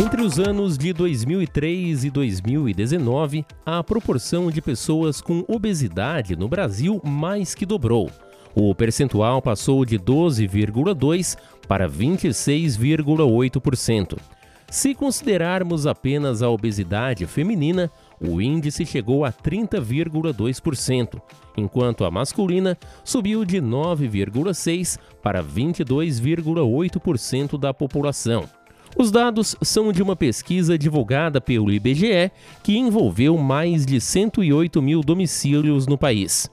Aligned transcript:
Entre 0.00 0.22
os 0.22 0.38
anos 0.38 0.78
de 0.78 0.92
2003 0.92 2.04
e 2.04 2.10
2019, 2.10 3.44
a 3.66 3.82
proporção 3.82 4.48
de 4.48 4.62
pessoas 4.62 5.20
com 5.20 5.44
obesidade 5.48 6.36
no 6.36 6.46
Brasil 6.46 7.00
mais 7.04 7.52
que 7.52 7.66
dobrou. 7.66 8.08
O 8.54 8.72
percentual 8.76 9.42
passou 9.42 9.84
de 9.84 9.98
12,2% 9.98 11.36
para 11.66 11.88
26,8%. 11.88 14.16
Se 14.70 14.94
considerarmos 14.94 15.84
apenas 15.84 16.42
a 16.42 16.48
obesidade 16.48 17.26
feminina, 17.26 17.90
o 18.20 18.40
índice 18.40 18.86
chegou 18.86 19.24
a 19.24 19.32
30,2%, 19.32 21.20
enquanto 21.56 22.04
a 22.04 22.10
masculina 22.10 22.78
subiu 23.02 23.44
de 23.44 23.60
9,6% 23.60 24.96
para 25.20 25.42
22,8% 25.42 27.58
da 27.58 27.74
população. 27.74 28.48
Os 28.96 29.10
dados 29.10 29.54
são 29.62 29.92
de 29.92 30.02
uma 30.02 30.16
pesquisa 30.16 30.78
divulgada 30.78 31.40
pelo 31.40 31.70
IBGE 31.70 32.30
que 32.62 32.76
envolveu 32.76 33.36
mais 33.36 33.84
de 33.84 34.00
108 34.00 34.80
mil 34.82 35.02
domicílios 35.02 35.86
no 35.86 35.98
país. 35.98 36.50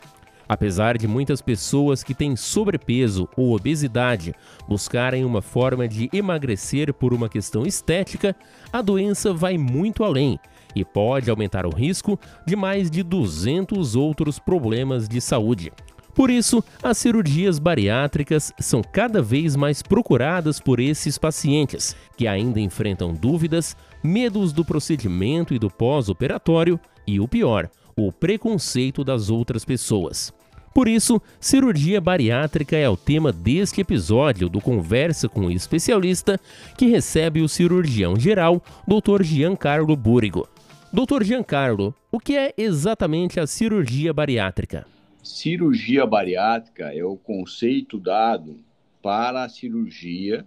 Apesar 0.48 0.96
de 0.98 1.08
muitas 1.08 1.42
pessoas 1.42 2.04
que 2.04 2.14
têm 2.14 2.36
sobrepeso 2.36 3.28
ou 3.36 3.56
obesidade 3.56 4.34
buscarem 4.68 5.26
uma 5.26 5.42
forma 5.42 5.88
de 5.88 6.08
emagrecer 6.14 6.94
por 6.94 7.14
uma 7.14 7.28
questão 7.28 7.66
estética, 7.66 8.36
a 8.72 8.82
doença 8.82 9.34
vai 9.34 9.58
muito 9.58 10.04
além 10.04 10.40
e 10.76 10.86
pode 10.86 11.30
aumentar 11.30 11.66
o 11.66 11.74
risco 11.74 12.20
de 12.46 12.56
mais 12.56 12.92
de 12.92 13.02
200 13.02 13.96
outros 13.96 14.38
problemas 14.38 15.08
de 15.08 15.20
saúde. 15.20 15.72
Por 16.16 16.30
isso, 16.30 16.64
as 16.82 16.98
cirurgias 16.98 17.60
bariátricas 17.60 18.54
são 18.58 18.82
cada 18.82 19.22
vez 19.22 19.54
mais 19.58 19.82
procuradas 19.82 20.62
por 20.62 20.80
esses 20.80 21.18
pacientes, 21.18 21.94
que 22.16 22.26
ainda 22.26 22.58
enfrentam 22.60 23.14
dúvidas, 23.14 23.76
medos 24.02 24.54
do 24.54 24.64
procedimento 24.64 25.54
e 25.54 25.60
do 25.60 25.70
pós-operatório 25.70 26.80
e, 27.06 27.20
o 27.20 27.28
pior, 27.28 27.70
o 27.98 28.14
preconceito 28.14 29.04
das 29.04 29.30
outras 29.30 29.66
pessoas. 29.66 30.34
Por 30.74 30.88
isso, 30.88 31.22
cirurgia 31.40 32.00
bariátrica 32.00 32.78
é 32.78 32.90
o 32.90 32.98
tema 32.98 33.32
deste 33.34 33.82
episódio 33.82 34.48
do 34.48 34.62
Conversa 34.62 35.28
com 35.28 35.42
o 35.42 35.52
Especialista, 35.52 36.40
que 36.78 36.88
recebe 36.88 37.42
o 37.42 37.50
cirurgião 37.50 38.18
geral, 38.18 38.64
Dr. 38.88 39.22
Giancarlo 39.22 39.96
Búrigo. 39.98 40.48
Dr. 40.94 41.24
Giancarlo, 41.24 41.94
o 42.10 42.20
que 42.22 42.38
é 42.38 42.54
exatamente 42.58 43.38
a 43.38 43.46
cirurgia 43.46 44.14
bariátrica? 44.14 44.95
Cirurgia 45.26 46.06
bariátrica 46.06 46.96
é 46.96 47.04
o 47.04 47.18
conceito 47.18 48.00
dado 48.00 48.60
para 49.02 49.44
a 49.44 49.50
cirurgia 49.50 50.46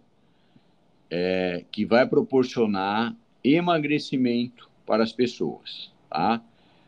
é, 1.10 1.64
que 1.72 1.84
vai 1.84 2.06
proporcionar 2.06 3.12
emagrecimento 3.42 4.70
para 4.86 5.02
as 5.02 5.12
pessoas, 5.12 5.92
tá? 6.08 6.40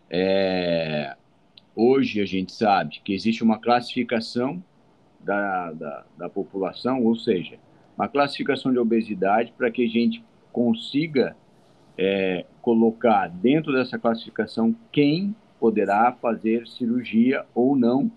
É, 0.09 1.17
hoje 1.75 2.21
a 2.21 2.25
gente 2.25 2.53
sabe 2.53 3.01
que 3.05 3.13
existe 3.13 3.43
uma 3.43 3.59
classificação 3.59 4.63
da, 5.19 5.73
da, 5.73 6.05
da 6.17 6.29
população, 6.29 7.03
ou 7.05 7.17
seja, 7.17 7.59
uma 7.99 8.07
classificação 8.07 8.71
de 8.71 8.79
obesidade 8.79 9.53
para 9.59 9.69
que 9.69 9.85
a 9.85 9.89
gente 9.89 10.23
consiga 10.53 11.37
é, 11.99 12.47
colocar 12.63 13.27
dentro 13.27 13.73
dessa 13.73 13.99
classificação 13.99 14.77
quem 14.93 15.35
poderá 15.61 16.13
fazer 16.21 16.67
cirurgia 16.67 17.45
ou 17.55 17.77
não 17.77 18.11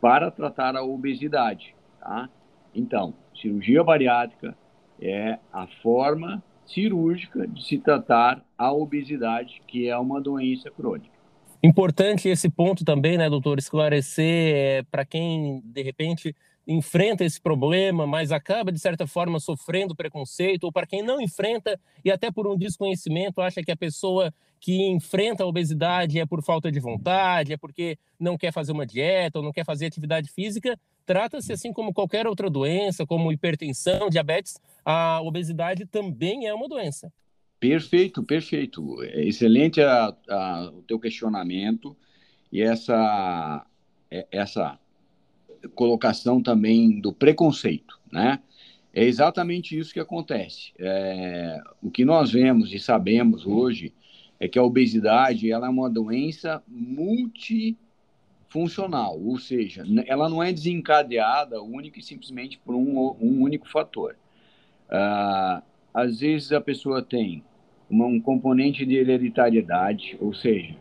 para 0.00 0.30
tratar 0.30 0.76
a 0.76 0.84
obesidade. 0.84 1.74
Tá? 1.98 2.28
Então, 2.74 3.14
cirurgia 3.34 3.82
bariátrica 3.82 4.56
é 5.00 5.38
a 5.52 5.66
forma 5.82 6.42
cirúrgica 6.66 7.46
de 7.46 7.64
se 7.64 7.78
tratar 7.78 8.44
a 8.56 8.72
obesidade, 8.72 9.60
que 9.66 9.88
é 9.88 9.96
uma 9.96 10.20
doença 10.20 10.70
crônica. 10.70 11.18
Importante 11.62 12.28
esse 12.28 12.48
ponto 12.48 12.84
também, 12.84 13.18
né, 13.18 13.28
doutor, 13.28 13.58
esclarecer 13.58 14.54
é, 14.54 14.82
para 14.90 15.04
quem, 15.04 15.60
de 15.64 15.82
repente, 15.82 16.34
enfrenta 16.66 17.24
esse 17.24 17.40
problema, 17.40 18.06
mas 18.06 18.30
acaba, 18.30 18.70
de 18.70 18.78
certa 18.78 19.06
forma, 19.06 19.40
sofrendo 19.40 19.94
preconceito, 19.94 20.64
ou 20.64 20.72
para 20.72 20.86
quem 20.86 21.02
não 21.02 21.20
enfrenta 21.20 21.78
e 22.04 22.10
até 22.10 22.30
por 22.30 22.46
um 22.46 22.56
desconhecimento 22.56 23.40
acha 23.40 23.62
que 23.62 23.72
a 23.72 23.76
pessoa 23.76 24.32
que 24.60 24.86
enfrenta 24.88 25.42
a 25.42 25.46
obesidade 25.46 26.20
é 26.20 26.26
por 26.26 26.42
falta 26.42 26.70
de 26.70 26.78
vontade, 26.78 27.52
é 27.54 27.56
porque 27.56 27.98
não 28.18 28.36
quer 28.36 28.52
fazer 28.52 28.72
uma 28.72 28.86
dieta 28.86 29.38
ou 29.38 29.44
não 29.44 29.52
quer 29.52 29.64
fazer 29.64 29.86
atividade 29.86 30.30
física, 30.30 30.78
trata-se 31.06 31.52
assim 31.52 31.72
como 31.72 31.94
qualquer 31.94 32.26
outra 32.26 32.50
doença, 32.50 33.06
como 33.06 33.32
hipertensão, 33.32 34.10
diabetes, 34.10 34.60
a 34.84 35.20
obesidade 35.22 35.86
também 35.86 36.46
é 36.46 36.54
uma 36.54 36.68
doença. 36.68 37.10
Perfeito, 37.58 38.22
perfeito. 38.22 39.02
É 39.02 39.24
excelente 39.24 39.80
a, 39.80 40.14
a, 40.28 40.70
o 40.74 40.82
teu 40.82 41.00
questionamento 41.00 41.96
e 42.52 42.62
essa, 42.62 43.66
é, 44.10 44.26
essa 44.30 44.78
colocação 45.74 46.42
também 46.42 47.00
do 47.00 47.12
preconceito, 47.12 48.00
né? 48.10 48.40
É 48.92 49.04
exatamente 49.04 49.78
isso 49.78 49.92
que 49.92 50.00
acontece. 50.00 50.72
É, 50.78 51.60
o 51.80 51.88
que 51.90 52.04
nós 52.04 52.32
vemos 52.32 52.74
e 52.74 52.80
sabemos 52.80 53.46
hoje 53.46 53.94
é 54.38 54.46
que 54.48 54.58
a 54.58 54.64
obesidade 54.64 55.52
ela 55.52 55.68
é 55.68 55.70
uma 55.70 55.88
doença 55.88 56.60
multifuncional, 56.66 59.16
ou 59.20 59.38
seja, 59.38 59.84
ela 60.06 60.28
não 60.28 60.42
é 60.42 60.52
desencadeada 60.52 61.62
única 61.62 62.00
e 62.00 62.02
simplesmente 62.02 62.58
por 62.58 62.74
um, 62.74 63.16
um 63.20 63.42
único 63.42 63.68
fator. 63.68 64.16
Uh, 64.88 65.62
às 65.94 66.18
vezes 66.20 66.50
a 66.50 66.60
pessoa 66.60 67.00
tem 67.02 67.44
uma, 67.88 68.06
um 68.06 68.20
componente 68.20 68.84
de 68.84 68.96
hereditariedade, 68.96 70.18
ou 70.20 70.34
seja, 70.34 70.74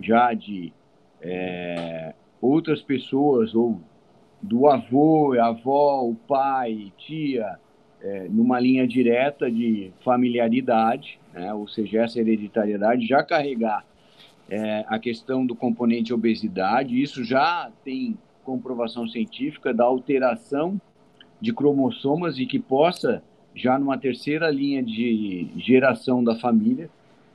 já 0.00 0.34
de 0.34 0.72
é, 1.20 2.14
outras 2.40 2.82
pessoas 2.82 3.54
ou 3.54 3.80
do 4.44 4.68
avô, 4.68 5.32
avó, 5.40 6.02
o 6.02 6.14
pai, 6.14 6.92
tia, 6.98 7.58
é, 8.02 8.28
numa 8.28 8.60
linha 8.60 8.86
direta 8.86 9.50
de 9.50 9.90
familiaridade, 10.04 11.18
né? 11.32 11.54
ou 11.54 11.66
seja, 11.66 12.02
essa 12.02 12.20
hereditariedade, 12.20 13.06
já 13.06 13.22
carregar 13.22 13.84
é, 14.50 14.84
a 14.86 14.98
questão 14.98 15.46
do 15.46 15.54
componente 15.54 16.12
obesidade, 16.12 17.00
isso 17.00 17.24
já 17.24 17.70
tem 17.82 18.18
comprovação 18.44 19.08
científica 19.08 19.72
da 19.72 19.84
alteração 19.84 20.78
de 21.40 21.50
cromossomas 21.50 22.38
e 22.38 22.44
que 22.44 22.58
possa, 22.58 23.22
já 23.54 23.78
numa 23.78 23.96
terceira 23.96 24.50
linha 24.50 24.82
de 24.82 25.48
geração 25.56 26.22
da 26.22 26.36
família, 26.36 26.90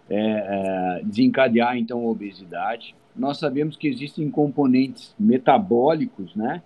é, 0.07 0.19
é, 0.19 1.01
desencadear 1.03 1.75
então 1.75 2.01
a 2.01 2.09
obesidade. 2.09 2.93
Nós 3.15 3.39
sabemos 3.39 3.75
que 3.75 3.87
existem 3.87 4.29
componentes 4.29 5.15
metabólicos, 5.19 6.35
né? 6.35 6.61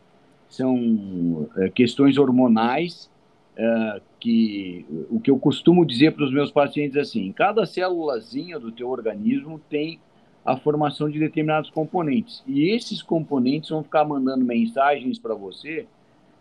São 0.55 1.49
é, 1.57 1.69
questões 1.69 2.17
hormonais 2.17 3.09
é, 3.55 4.01
que 4.19 4.85
o 5.09 5.19
que 5.19 5.29
eu 5.29 5.37
costumo 5.37 5.85
dizer 5.85 6.11
para 6.13 6.25
os 6.25 6.31
meus 6.31 6.51
pacientes 6.51 6.95
é 6.95 7.01
assim, 7.01 7.31
cada 7.31 7.65
célulazinha 7.65 8.59
do 8.59 8.71
teu 8.71 8.89
organismo 8.89 9.59
tem 9.69 9.99
a 10.45 10.57
formação 10.57 11.09
de 11.09 11.19
determinados 11.19 11.69
componentes 11.69 12.43
e 12.47 12.69
esses 12.69 13.01
componentes 13.01 13.69
vão 13.69 13.83
ficar 13.83 14.05
mandando 14.05 14.43
mensagens 14.43 15.17
para 15.17 15.33
você 15.33 15.87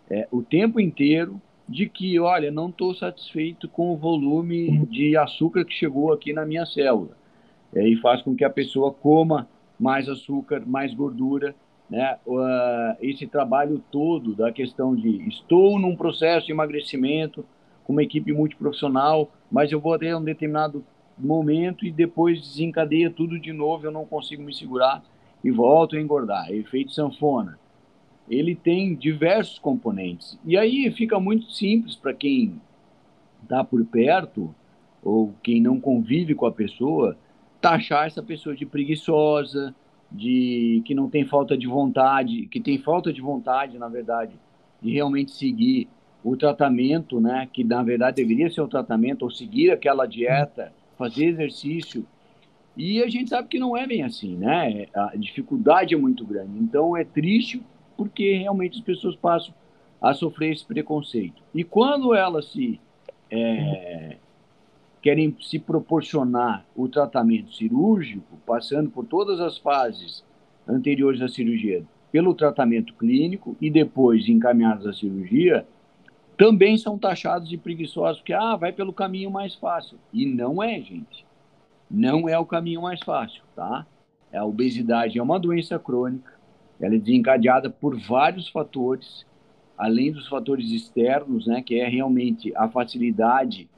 é, 0.09 0.27
o 0.31 0.41
tempo 0.41 0.79
inteiro 0.79 1.41
de 1.67 1.87
que, 1.87 2.19
olha, 2.19 2.51
não 2.51 2.69
estou 2.69 2.93
satisfeito 2.93 3.67
com 3.69 3.93
o 3.93 3.97
volume 3.97 4.85
de 4.87 5.15
açúcar 5.15 5.63
que 5.65 5.73
chegou 5.73 6.11
aqui 6.11 6.33
na 6.33 6.45
minha 6.45 6.65
célula. 6.65 7.17
É, 7.73 7.87
e 7.87 7.95
faz 7.95 8.21
com 8.21 8.35
que 8.35 8.43
a 8.43 8.49
pessoa 8.49 8.91
coma 8.93 9.47
mais 9.79 10.07
açúcar, 10.07 10.61
mais 10.65 10.93
gordura, 10.93 11.55
né, 11.93 12.17
uh, 12.25 12.97
esse 13.01 13.27
trabalho 13.27 13.79
todo 13.91 14.33
da 14.33 14.51
questão 14.51 14.95
de 14.95 15.29
estou 15.29 15.77
num 15.77 15.95
processo 15.95 16.47
de 16.47 16.51
emagrecimento 16.51 17.45
com 17.83 17.93
uma 17.93 18.01
equipe 18.01 18.33
multiprofissional, 18.33 19.29
mas 19.51 19.71
eu 19.71 19.79
vou 19.79 19.93
até 19.93 20.17
um 20.17 20.23
determinado 20.23 20.83
momento 21.15 21.85
e 21.85 21.91
depois 21.91 22.41
desencadeia 22.41 23.11
tudo 23.11 23.39
de 23.39 23.53
novo, 23.53 23.85
eu 23.85 23.91
não 23.91 24.05
consigo 24.05 24.41
me 24.41 24.51
segurar 24.51 25.03
e 25.43 25.51
volto 25.51 25.95
a 25.95 26.01
engordar. 26.01 26.51
Efeito 26.51 26.91
sanfona. 26.91 27.59
Ele 28.27 28.55
tem 28.55 28.95
diversos 28.95 29.59
componentes. 29.59 30.39
E 30.43 30.57
aí 30.57 30.91
fica 30.93 31.19
muito 31.19 31.51
simples 31.51 31.95
para 31.95 32.11
quem 32.11 32.59
está 33.43 33.63
por 33.63 33.85
perto 33.85 34.55
ou 35.03 35.31
quem 35.43 35.61
não 35.61 35.79
convive 35.79 36.33
com 36.33 36.47
a 36.47 36.51
pessoa, 36.51 37.15
taxar 37.61 38.07
essa 38.07 38.23
pessoa 38.23 38.55
de 38.55 38.65
preguiçosa, 38.65 39.75
de 40.13 40.81
que 40.85 40.93
não 40.93 41.09
tem 41.09 41.25
falta 41.25 41.57
de 41.57 41.65
vontade, 41.65 42.45
que 42.45 42.59
tem 42.59 42.77
falta 42.77 43.11
de 43.11 43.19
vontade, 43.19 43.79
na 43.79 43.87
verdade, 43.87 44.33
de 44.81 44.91
realmente 44.91 45.31
seguir 45.31 45.87
o 46.23 46.37
tratamento, 46.37 47.19
né, 47.19 47.49
que 47.51 47.63
na 47.63 47.81
verdade 47.83 48.17
deveria 48.17 48.49
ser 48.49 48.61
o 48.61 48.67
tratamento, 48.67 49.23
ou 49.23 49.31
seguir 49.31 49.71
aquela 49.71 50.05
dieta, 50.05 50.71
fazer 50.97 51.25
exercício. 51.25 52.05
E 52.77 53.01
a 53.01 53.09
gente 53.09 53.29
sabe 53.29 53.47
que 53.47 53.59
não 53.59 53.75
é 53.75 53.85
bem 53.85 54.03
assim, 54.03 54.35
né? 54.35 54.87
A 54.95 55.15
dificuldade 55.15 55.93
é 55.93 55.97
muito 55.97 56.25
grande. 56.25 56.57
Então 56.57 56.97
é 56.97 57.03
triste 57.03 57.61
porque 57.95 58.37
realmente 58.37 58.79
as 58.79 58.83
pessoas 58.83 59.15
passam 59.15 59.53
a 60.01 60.13
sofrer 60.13 60.53
esse 60.53 60.65
preconceito. 60.65 61.41
E 61.53 61.63
quando 61.63 62.15
elas 62.15 62.45
se 62.51 62.79
é, 63.29 64.17
querem 65.03 65.35
se 65.41 65.59
proporcionar 65.59 66.65
o 66.73 66.87
tratamento 66.87 67.53
cirúrgico, 67.53 68.37
passando 68.45 68.89
por 68.89 69.05
todas 69.05 69.41
as 69.41 69.57
fases 69.57 70.23
anteriores 70.65 71.21
à 71.21 71.27
cirurgia, 71.27 71.83
pelo 72.09 72.33
tratamento 72.33 72.93
clínico 72.93 73.57
e 73.59 73.69
depois 73.69 74.29
encaminhados 74.29 74.87
à 74.87 74.93
cirurgia, 74.93 75.67
também 76.37 76.77
são 76.77 76.97
taxados 76.97 77.49
de 77.49 77.57
preguiçosos, 77.57 78.19
porque 78.19 78.31
ah, 78.31 78.55
vai 78.55 78.71
pelo 78.71 78.93
caminho 78.93 79.29
mais 79.29 79.53
fácil. 79.55 79.99
E 80.13 80.25
não 80.25 80.63
é, 80.63 80.79
gente. 80.79 81.25
Não 81.91 82.29
é 82.29 82.39
o 82.39 82.45
caminho 82.45 82.81
mais 82.81 83.01
fácil, 83.01 83.43
tá? 83.53 83.85
A 84.33 84.45
obesidade 84.45 85.19
é 85.19 85.21
uma 85.21 85.37
doença 85.37 85.77
crônica, 85.77 86.31
ela 86.79 86.95
é 86.95 86.97
desencadeada 86.97 87.69
por 87.69 87.99
vários 87.99 88.47
fatores, 88.47 89.25
além 89.77 90.13
dos 90.13 90.29
fatores 90.29 90.71
externos, 90.71 91.45
né, 91.45 91.61
que 91.61 91.75
é 91.75 91.89
realmente 91.89 92.55
a 92.55 92.69
facilidade 92.69 93.69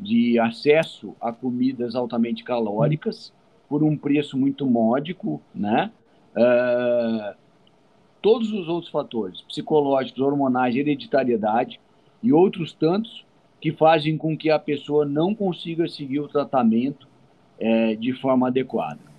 de 0.00 0.38
acesso 0.38 1.14
a 1.20 1.32
comidas 1.32 1.94
altamente 1.94 2.42
calóricas 2.42 3.32
por 3.68 3.82
um 3.82 3.96
preço 3.96 4.36
muito 4.36 4.66
módico, 4.66 5.40
né? 5.54 5.90
Uh, 6.34 7.36
todos 8.22 8.52
os 8.52 8.68
outros 8.68 8.90
fatores, 8.90 9.42
psicológicos, 9.42 10.20
hormonais, 10.20 10.74
hereditariedade 10.74 11.80
e 12.22 12.32
outros 12.32 12.72
tantos 12.72 13.24
que 13.60 13.72
fazem 13.72 14.16
com 14.16 14.36
que 14.36 14.50
a 14.50 14.58
pessoa 14.58 15.04
não 15.04 15.34
consiga 15.34 15.86
seguir 15.86 16.20
o 16.20 16.28
tratamento 16.28 17.06
é, 17.58 17.94
de 17.94 18.12
forma 18.14 18.48
adequada. 18.48 19.09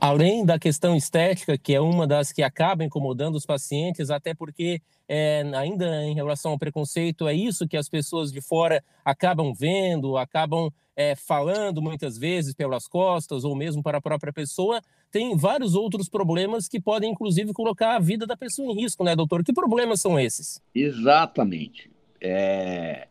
Além 0.00 0.44
da 0.44 0.58
questão 0.58 0.94
estética, 0.94 1.56
que 1.56 1.74
é 1.74 1.80
uma 1.80 2.06
das 2.06 2.30
que 2.30 2.42
acaba 2.42 2.84
incomodando 2.84 3.36
os 3.36 3.46
pacientes, 3.46 4.10
até 4.10 4.34
porque 4.34 4.82
é, 5.08 5.42
ainda 5.54 6.04
em 6.04 6.14
relação 6.14 6.52
ao 6.52 6.58
preconceito, 6.58 7.26
é 7.26 7.34
isso 7.34 7.66
que 7.66 7.76
as 7.76 7.88
pessoas 7.88 8.30
de 8.30 8.40
fora 8.40 8.84
acabam 9.04 9.54
vendo, 9.54 10.16
acabam 10.16 10.70
é, 10.96 11.14
falando 11.14 11.82
muitas 11.82 12.16
vezes 12.16 12.54
pelas 12.54 12.86
costas 12.86 13.44
ou 13.44 13.54
mesmo 13.54 13.82
para 13.82 13.98
a 13.98 14.02
própria 14.02 14.32
pessoa, 14.32 14.80
tem 15.10 15.36
vários 15.36 15.74
outros 15.74 16.08
problemas 16.08 16.68
que 16.68 16.80
podem, 16.80 17.10
inclusive, 17.10 17.52
colocar 17.52 17.96
a 17.96 18.00
vida 18.00 18.26
da 18.26 18.36
pessoa 18.36 18.72
em 18.72 18.82
risco, 18.82 19.04
né, 19.04 19.14
doutor? 19.14 19.44
Que 19.44 19.52
problemas 19.52 20.00
são 20.00 20.18
esses? 20.18 20.60
Exatamente. 20.74 21.90
É... 22.20 23.06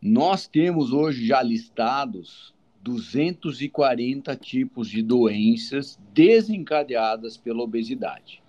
Nós 0.00 0.46
temos 0.46 0.92
hoje 0.92 1.26
já 1.26 1.42
listados 1.42 2.54
240 2.82 4.34
tipos 4.36 4.88
de 4.88 5.02
doenças 5.02 5.98
desencadeadas 6.12 7.36
pela 7.36 7.62
obesidade. 7.62 8.42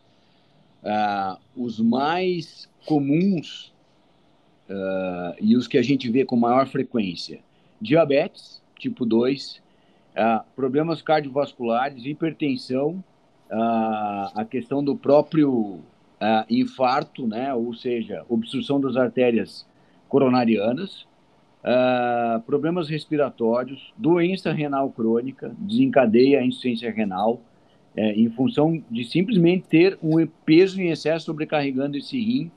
Uh, 0.82 1.38
os 1.56 1.80
mais 1.80 2.70
comuns 2.86 3.74
uh, 4.70 5.36
e 5.42 5.58
os 5.58 5.68
que 5.68 5.78
a 5.78 5.82
gente 5.82 6.10
vê 6.10 6.24
com 6.24 6.38
maior 6.38 6.68
frequência: 6.68 7.42
diabetes 7.82 8.62
tipo 8.78 9.06
2, 9.06 9.58
uh, 9.58 9.62
ah, 10.16 10.46
problemas 10.56 11.02
cardiovasculares, 11.02 12.06
hipertensão, 12.06 13.04
a 13.52 14.46
questão 14.50 14.82
do 14.82 14.96
próprio 14.96 15.82
infarto, 16.50 17.28
né, 17.28 17.54
ou 17.54 17.74
seja, 17.74 18.24
obstrução 18.30 18.80
das 18.80 18.96
artérias 18.96 19.66
coronarianas, 20.08 21.08
Uh, 21.62 22.40
problemas 22.42 22.88
respiratórios, 22.88 23.94
doença 23.98 24.52
renal 24.54 24.90
crônica, 24.90 25.54
desencadeia 25.58 26.40
a 26.40 26.46
insuficiência 26.46 26.92
renal, 26.92 27.42
é, 27.96 28.14
em 28.14 28.30
função 28.30 28.82
de 28.90 29.04
simplesmente 29.04 29.68
ter 29.68 29.98
um 30.02 30.26
peso 30.46 30.82
em 30.82 30.90
excesso 30.90 31.26
sobrecarregando 31.26 31.98
esse 31.98 32.18
rim 32.18 32.52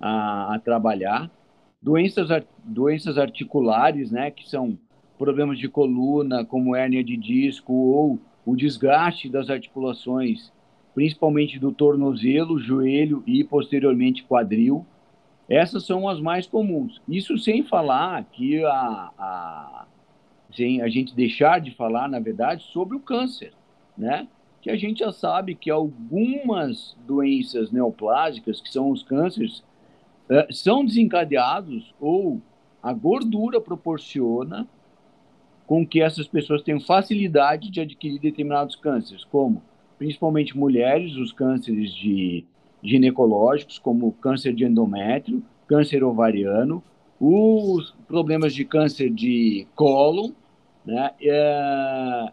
a, 0.00 0.54
a 0.54 0.58
trabalhar. 0.58 1.30
Doenças, 1.80 2.28
doenças 2.64 3.16
articulares, 3.16 4.10
né, 4.10 4.30
que 4.30 4.48
são 4.48 4.76
problemas 5.16 5.58
de 5.58 5.68
coluna, 5.68 6.44
como 6.44 6.74
hérnia 6.74 7.04
de 7.04 7.16
disco 7.16 7.72
ou 7.72 8.18
o 8.44 8.56
desgaste 8.56 9.28
das 9.28 9.50
articulações, 9.50 10.52
principalmente 10.94 11.58
do 11.58 11.70
tornozelo, 11.70 12.58
joelho 12.58 13.22
e 13.26 13.44
posteriormente 13.44 14.24
quadril. 14.24 14.86
Essas 15.48 15.86
são 15.86 16.08
as 16.08 16.20
mais 16.20 16.46
comuns. 16.46 17.00
Isso 17.08 17.38
sem 17.38 17.62
falar 17.62 18.22
que 18.24 18.62
a, 18.64 19.10
a, 19.18 19.86
sem 20.54 20.82
a 20.82 20.88
gente 20.88 21.14
deixar 21.14 21.60
de 21.60 21.70
falar, 21.70 22.08
na 22.08 22.20
verdade, 22.20 22.64
sobre 22.64 22.96
o 22.96 23.00
câncer, 23.00 23.52
né? 23.96 24.28
Que 24.60 24.70
a 24.70 24.76
gente 24.76 24.98
já 24.98 25.12
sabe 25.12 25.54
que 25.54 25.70
algumas 25.70 26.96
doenças 27.06 27.70
neoplásicas, 27.70 28.60
que 28.60 28.70
são 28.70 28.90
os 28.90 29.02
cânceres, 29.02 29.64
eh, 30.28 30.48
são 30.50 30.84
desencadeados 30.84 31.94
ou 31.98 32.42
a 32.82 32.92
gordura 32.92 33.60
proporciona 33.60 34.68
com 35.66 35.86
que 35.86 36.00
essas 36.00 36.26
pessoas 36.26 36.62
tenham 36.62 36.80
facilidade 36.80 37.70
de 37.70 37.80
adquirir 37.80 38.18
determinados 38.18 38.76
cânceres, 38.76 39.24
como 39.24 39.62
principalmente 39.98 40.56
mulheres, 40.56 41.14
os 41.16 41.32
cânceres 41.32 41.94
de 41.94 42.44
ginecológicos, 42.82 43.78
como 43.78 44.12
câncer 44.12 44.54
de 44.54 44.64
endométrio, 44.64 45.42
câncer 45.66 46.02
ovariano, 46.04 46.82
os 47.20 47.94
problemas 48.06 48.54
de 48.54 48.64
câncer 48.64 49.10
de 49.10 49.66
cólon, 49.74 50.30
né, 50.84 51.10
é, 51.20 52.32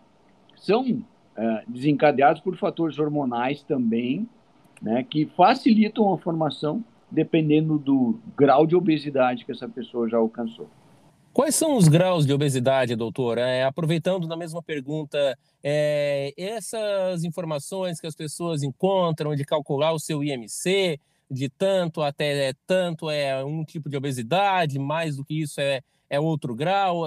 são 0.56 1.04
é, 1.36 1.64
desencadeados 1.68 2.42
por 2.42 2.56
fatores 2.56 2.98
hormonais 3.00 3.64
também, 3.64 4.28
né, 4.82 5.04
que 5.04 5.26
facilitam 5.26 6.14
a 6.14 6.18
formação 6.18 6.84
dependendo 7.10 7.78
do 7.78 8.20
grau 8.36 8.66
de 8.68 8.76
obesidade 8.76 9.46
que 9.46 9.52
essa 9.52 9.68
pessoa 9.68 10.10
já 10.10 10.18
alcançou. 10.18 10.68
Quais 11.36 11.54
são 11.54 11.76
os 11.76 11.90
graus 11.90 12.26
de 12.26 12.32
obesidade, 12.32 12.96
doutor? 12.96 13.38
É, 13.38 13.66
aproveitando 13.66 14.26
na 14.26 14.38
mesma 14.38 14.64
pergunta, 14.64 15.38
é, 15.62 16.34
essas 16.38 17.26
informações 17.26 18.00
que 18.00 18.08
as 18.08 18.16
pessoas 18.16 18.64
encontram 18.64 19.36
de 19.36 19.44
calcular 19.44 19.92
o 19.92 20.00
seu 20.00 20.24
IMC, 20.24 20.98
de 21.30 21.50
tanto 21.50 22.02
até 22.02 22.54
tanto 22.66 23.10
é 23.10 23.44
um 23.44 23.66
tipo 23.66 23.90
de 23.90 23.98
obesidade, 23.98 24.80
mais 24.80 25.18
do 25.18 25.26
que 25.26 25.42
isso 25.42 25.60
é, 25.60 25.82
é 26.10 26.18
outro 26.22 26.56
grau, 26.56 27.04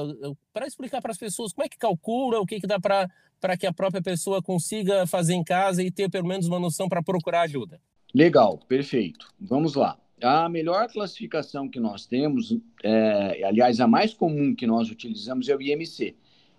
para 0.52 0.66
explicar 0.66 1.00
para 1.00 1.12
as 1.12 1.18
pessoas 1.18 1.54
como 1.54 1.64
é 1.64 1.68
que 1.70 1.78
calcula, 1.78 2.38
o 2.38 2.44
que, 2.44 2.60
que 2.60 2.66
dá 2.66 2.78
para 2.78 3.56
que 3.56 3.66
a 3.66 3.72
própria 3.72 4.02
pessoa 4.02 4.42
consiga 4.42 5.06
fazer 5.06 5.32
em 5.32 5.42
casa 5.42 5.82
e 5.82 5.90
ter 5.90 6.10
pelo 6.10 6.28
menos 6.28 6.46
uma 6.46 6.60
noção 6.60 6.86
para 6.86 7.02
procurar 7.02 7.40
ajuda. 7.40 7.80
Legal, 8.14 8.58
perfeito. 8.68 9.32
Vamos 9.40 9.74
lá. 9.74 9.96
A 10.22 10.48
melhor 10.48 10.88
classificação 10.88 11.68
que 11.68 11.78
nós 11.78 12.04
temos, 12.04 12.56
é, 12.82 13.44
aliás, 13.44 13.78
a 13.78 13.86
mais 13.86 14.12
comum 14.12 14.54
que 14.54 14.66
nós 14.66 14.90
utilizamos 14.90 15.48
é 15.48 15.54
o 15.54 15.62
IMC. 15.62 16.14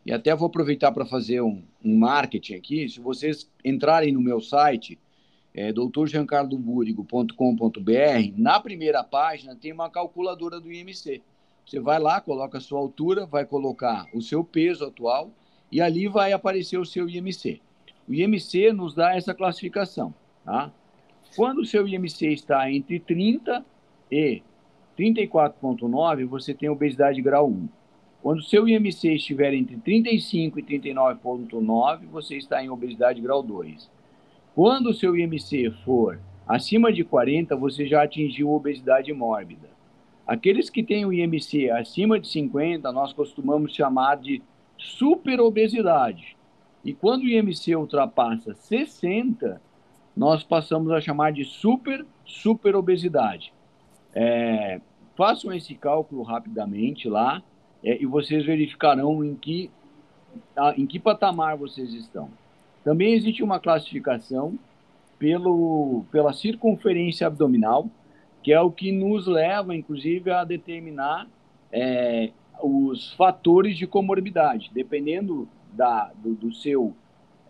E 0.05 0.13
até 0.13 0.34
vou 0.34 0.48
aproveitar 0.48 0.91
para 0.93 1.05
fazer 1.05 1.41
um, 1.41 1.62
um, 1.84 1.98
marketing 1.98 2.55
aqui. 2.55 2.88
Se 2.88 3.01
vocês 3.01 3.51
entrarem 3.63 4.13
no 4.13 4.22
meu 4.22 4.39
site, 4.39 4.98
é, 5.53 5.74
na 8.38 8.60
primeira 8.60 9.03
página 9.03 9.55
tem 9.55 9.74
uma 9.74 9.89
calculadora 9.89 10.60
do 10.60 10.72
IMC. 10.72 11.22
Você 11.65 11.79
vai 11.79 12.00
lá, 12.00 12.22
coloca 12.22 12.57
a 12.57 12.62
sua 12.62 12.79
altura, 12.79 13.25
vai 13.25 13.45
colocar 13.45 14.07
o 14.13 14.22
seu 14.22 14.43
peso 14.43 14.86
atual 14.86 15.31
e 15.72 15.81
ali 15.81 16.07
vai 16.07 16.31
aparecer 16.31 16.77
o 16.79 16.86
seu 16.86 17.10
IMC. 17.10 17.62
O 18.07 18.13
IMC 18.13 18.72
nos 18.72 18.95
dá 18.95 19.15
essa 19.15 19.34
classificação, 19.34 20.13
tá? 20.45 20.72
Quando 21.36 21.59
o 21.59 21.65
seu 21.65 21.88
IMC 21.88 22.27
está 22.27 22.71
entre 22.71 23.00
30 23.00 23.63
e 24.12 24.41
34,9, 24.98 26.25
você 26.25 26.53
tem 26.53 26.69
obesidade 26.69 27.21
grau 27.21 27.48
1. 27.48 27.69
Quando 28.21 28.39
o 28.39 28.43
seu 28.43 28.67
IMC 28.67 29.13
estiver 29.13 29.53
entre 29.53 29.77
35 29.77 30.59
e 30.59 30.63
39,9, 30.63 32.07
você 32.12 32.36
está 32.36 32.62
em 32.63 32.69
obesidade 32.69 33.21
grau 33.21 33.41
2. 33.41 33.89
Quando 34.53 34.89
o 34.89 34.93
seu 34.93 35.15
IMC 35.15 35.71
for 35.86 36.19
acima 36.48 36.91
de 36.91 37.03
40, 37.03 37.55
você 37.55 37.88
já 37.88 38.03
atingiu 38.03 38.51
obesidade 38.51 39.13
mórbida. 39.13 39.69
Aqueles 40.27 40.69
que 40.69 40.83
têm 40.83 41.05
o 41.05 41.13
IMC 41.13 41.69
acima 41.69 42.19
de 42.19 42.27
50, 42.27 42.91
nós 42.91 43.13
costumamos 43.13 43.74
chamar 43.74 44.17
de 44.17 44.41
superobesidade. 44.77 46.36
E 46.83 46.93
quando 46.93 47.24
o 47.24 47.29
IMC 47.29 47.75
ultrapassa 47.75 48.53
60, 48.53 49.62
nós 50.19 50.43
passamos 50.43 50.91
a 50.91 50.99
chamar 50.99 51.31
de 51.31 51.45
super, 51.45 52.05
super 52.25 52.75
obesidade. 52.75 53.53
É, 54.13 54.81
façam 55.15 55.53
esse 55.53 55.73
cálculo 55.75 56.23
rapidamente 56.23 57.07
lá 57.07 57.41
é, 57.81 58.03
e 58.03 58.05
vocês 58.05 58.45
verificarão 58.45 59.23
em 59.23 59.33
que, 59.33 59.71
em 60.75 60.85
que 60.85 60.99
patamar 60.99 61.55
vocês 61.55 61.93
estão. 61.93 62.29
Também 62.83 63.13
existe 63.13 63.41
uma 63.41 63.61
classificação 63.61 64.59
pelo, 65.17 66.03
pela 66.11 66.33
circunferência 66.33 67.25
abdominal, 67.25 67.88
que 68.43 68.51
é 68.51 68.59
o 68.59 68.69
que 68.69 68.91
nos 68.91 69.25
leva, 69.25 69.73
inclusive, 69.73 70.31
a 70.31 70.43
determinar 70.43 71.29
é, 71.71 72.31
os 72.61 73.13
fatores 73.13 73.77
de 73.77 73.88
comorbidade. 73.88 74.69
Dependendo 74.73 75.47
da, 75.71 76.11
do, 76.17 76.33
do 76.33 76.53
seu, 76.53 76.93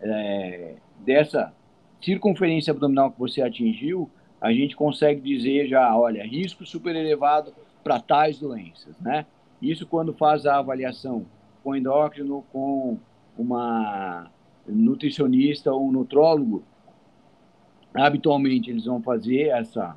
é, 0.00 0.76
dessa 1.00 1.52
circunferência 2.00 2.70
abdominal 2.70 3.10
que 3.10 3.18
você 3.18 3.42
atingiu, 3.42 4.10
a 4.40 4.52
gente 4.52 4.74
consegue 4.74 5.20
dizer 5.20 5.68
já, 5.68 5.94
olha, 5.96 6.24
risco 6.24 6.64
super 6.64 6.96
elevado 6.96 7.52
para 7.84 8.00
tais 8.00 8.38
doenças, 8.38 8.98
né? 9.00 9.26
Isso 9.60 9.86
quando 9.86 10.14
faz 10.14 10.46
a 10.46 10.58
avaliação 10.58 11.26
com 11.62 11.76
endócrino, 11.76 12.44
com 12.50 12.98
uma 13.36 14.30
nutricionista 14.66 15.72
ou 15.72 15.88
um 15.88 15.92
nutrólogo, 15.92 16.62
habitualmente 17.94 18.70
eles 18.70 18.84
vão 18.84 19.02
fazer 19.02 19.48
essa 19.48 19.96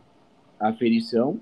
aferição 0.59 1.39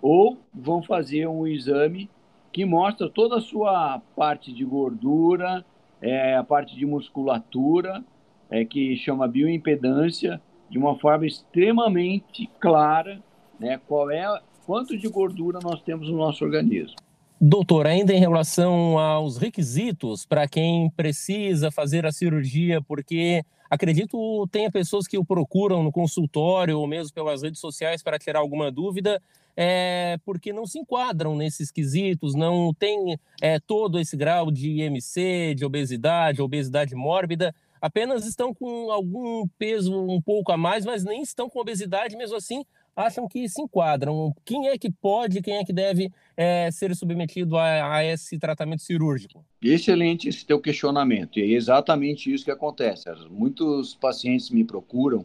ou 0.00 0.38
vão 0.54 0.82
fazer 0.82 1.26
um 1.26 1.46
exame 1.46 2.08
que 2.52 2.64
mostra 2.64 3.08
toda 3.08 3.36
a 3.36 3.40
sua 3.40 4.00
parte 4.16 4.52
de 4.52 4.64
gordura, 4.64 5.64
é, 6.00 6.36
a 6.36 6.44
parte 6.44 6.76
de 6.76 6.86
musculatura, 6.86 8.02
é, 8.50 8.64
que 8.64 8.96
chama 8.96 9.28
bioimpedância, 9.28 10.40
de 10.70 10.78
uma 10.78 10.98
forma 10.98 11.26
extremamente 11.26 12.48
clara, 12.60 13.22
né, 13.58 13.80
qual 13.86 14.10
é 14.10 14.40
quanto 14.66 14.98
de 14.98 15.08
gordura 15.08 15.58
nós 15.62 15.80
temos 15.80 16.10
no 16.10 16.18
nosso 16.18 16.44
organismo. 16.44 16.94
Doutor, 17.40 17.86
ainda 17.86 18.12
em 18.12 18.18
relação 18.18 18.98
aos 18.98 19.38
requisitos 19.38 20.26
para 20.26 20.48
quem 20.48 20.90
precisa 20.90 21.70
fazer 21.70 22.04
a 22.04 22.12
cirurgia, 22.12 22.82
porque 22.82 23.44
acredito 23.70 24.46
tenha 24.48 24.70
pessoas 24.70 25.06
que 25.06 25.16
o 25.16 25.24
procuram 25.24 25.82
no 25.82 25.92
consultório 25.92 26.78
ou 26.78 26.86
mesmo 26.86 27.14
pelas 27.14 27.42
redes 27.42 27.60
sociais 27.60 28.02
para 28.02 28.18
tirar 28.18 28.40
alguma 28.40 28.72
dúvida, 28.72 29.22
é, 29.56 30.18
porque 30.24 30.52
não 30.52 30.66
se 30.66 30.80
enquadram 30.80 31.34
nesses 31.36 31.70
quesitos, 31.70 32.34
não 32.34 32.74
tem 32.74 33.18
é, 33.40 33.58
todo 33.58 33.98
esse 33.98 34.16
grau 34.16 34.50
de 34.50 34.82
IMC, 34.82 35.54
de 35.56 35.64
obesidade, 35.64 36.42
obesidade 36.42 36.94
mórbida, 36.94 37.54
apenas 37.80 38.26
estão 38.26 38.54
com 38.54 38.90
algum 38.90 39.46
peso 39.58 39.94
um 39.94 40.20
pouco 40.20 40.52
a 40.52 40.56
mais, 40.56 40.84
mas 40.84 41.04
nem 41.04 41.22
estão 41.22 41.48
com 41.48 41.60
obesidade, 41.60 42.16
mesmo 42.16 42.36
assim 42.36 42.64
acham 42.98 43.28
que 43.28 43.48
se 43.48 43.62
enquadram. 43.62 44.34
Quem 44.44 44.68
é 44.68 44.76
que 44.76 44.90
pode, 44.90 45.40
quem 45.40 45.56
é 45.56 45.64
que 45.64 45.72
deve 45.72 46.10
é, 46.36 46.68
ser 46.70 46.94
submetido 46.96 47.56
a, 47.56 47.96
a, 47.96 48.04
esse 48.04 48.38
tratamento 48.38 48.82
cirúrgico? 48.82 49.44
Excelente 49.62 50.28
esse 50.28 50.44
teu 50.44 50.60
questionamento. 50.60 51.38
E 51.38 51.42
é 51.42 51.56
exatamente 51.56 52.32
isso 52.32 52.44
que 52.44 52.50
acontece. 52.50 53.08
Muitos 53.30 53.94
pacientes 53.94 54.50
me 54.50 54.64
procuram 54.64 55.24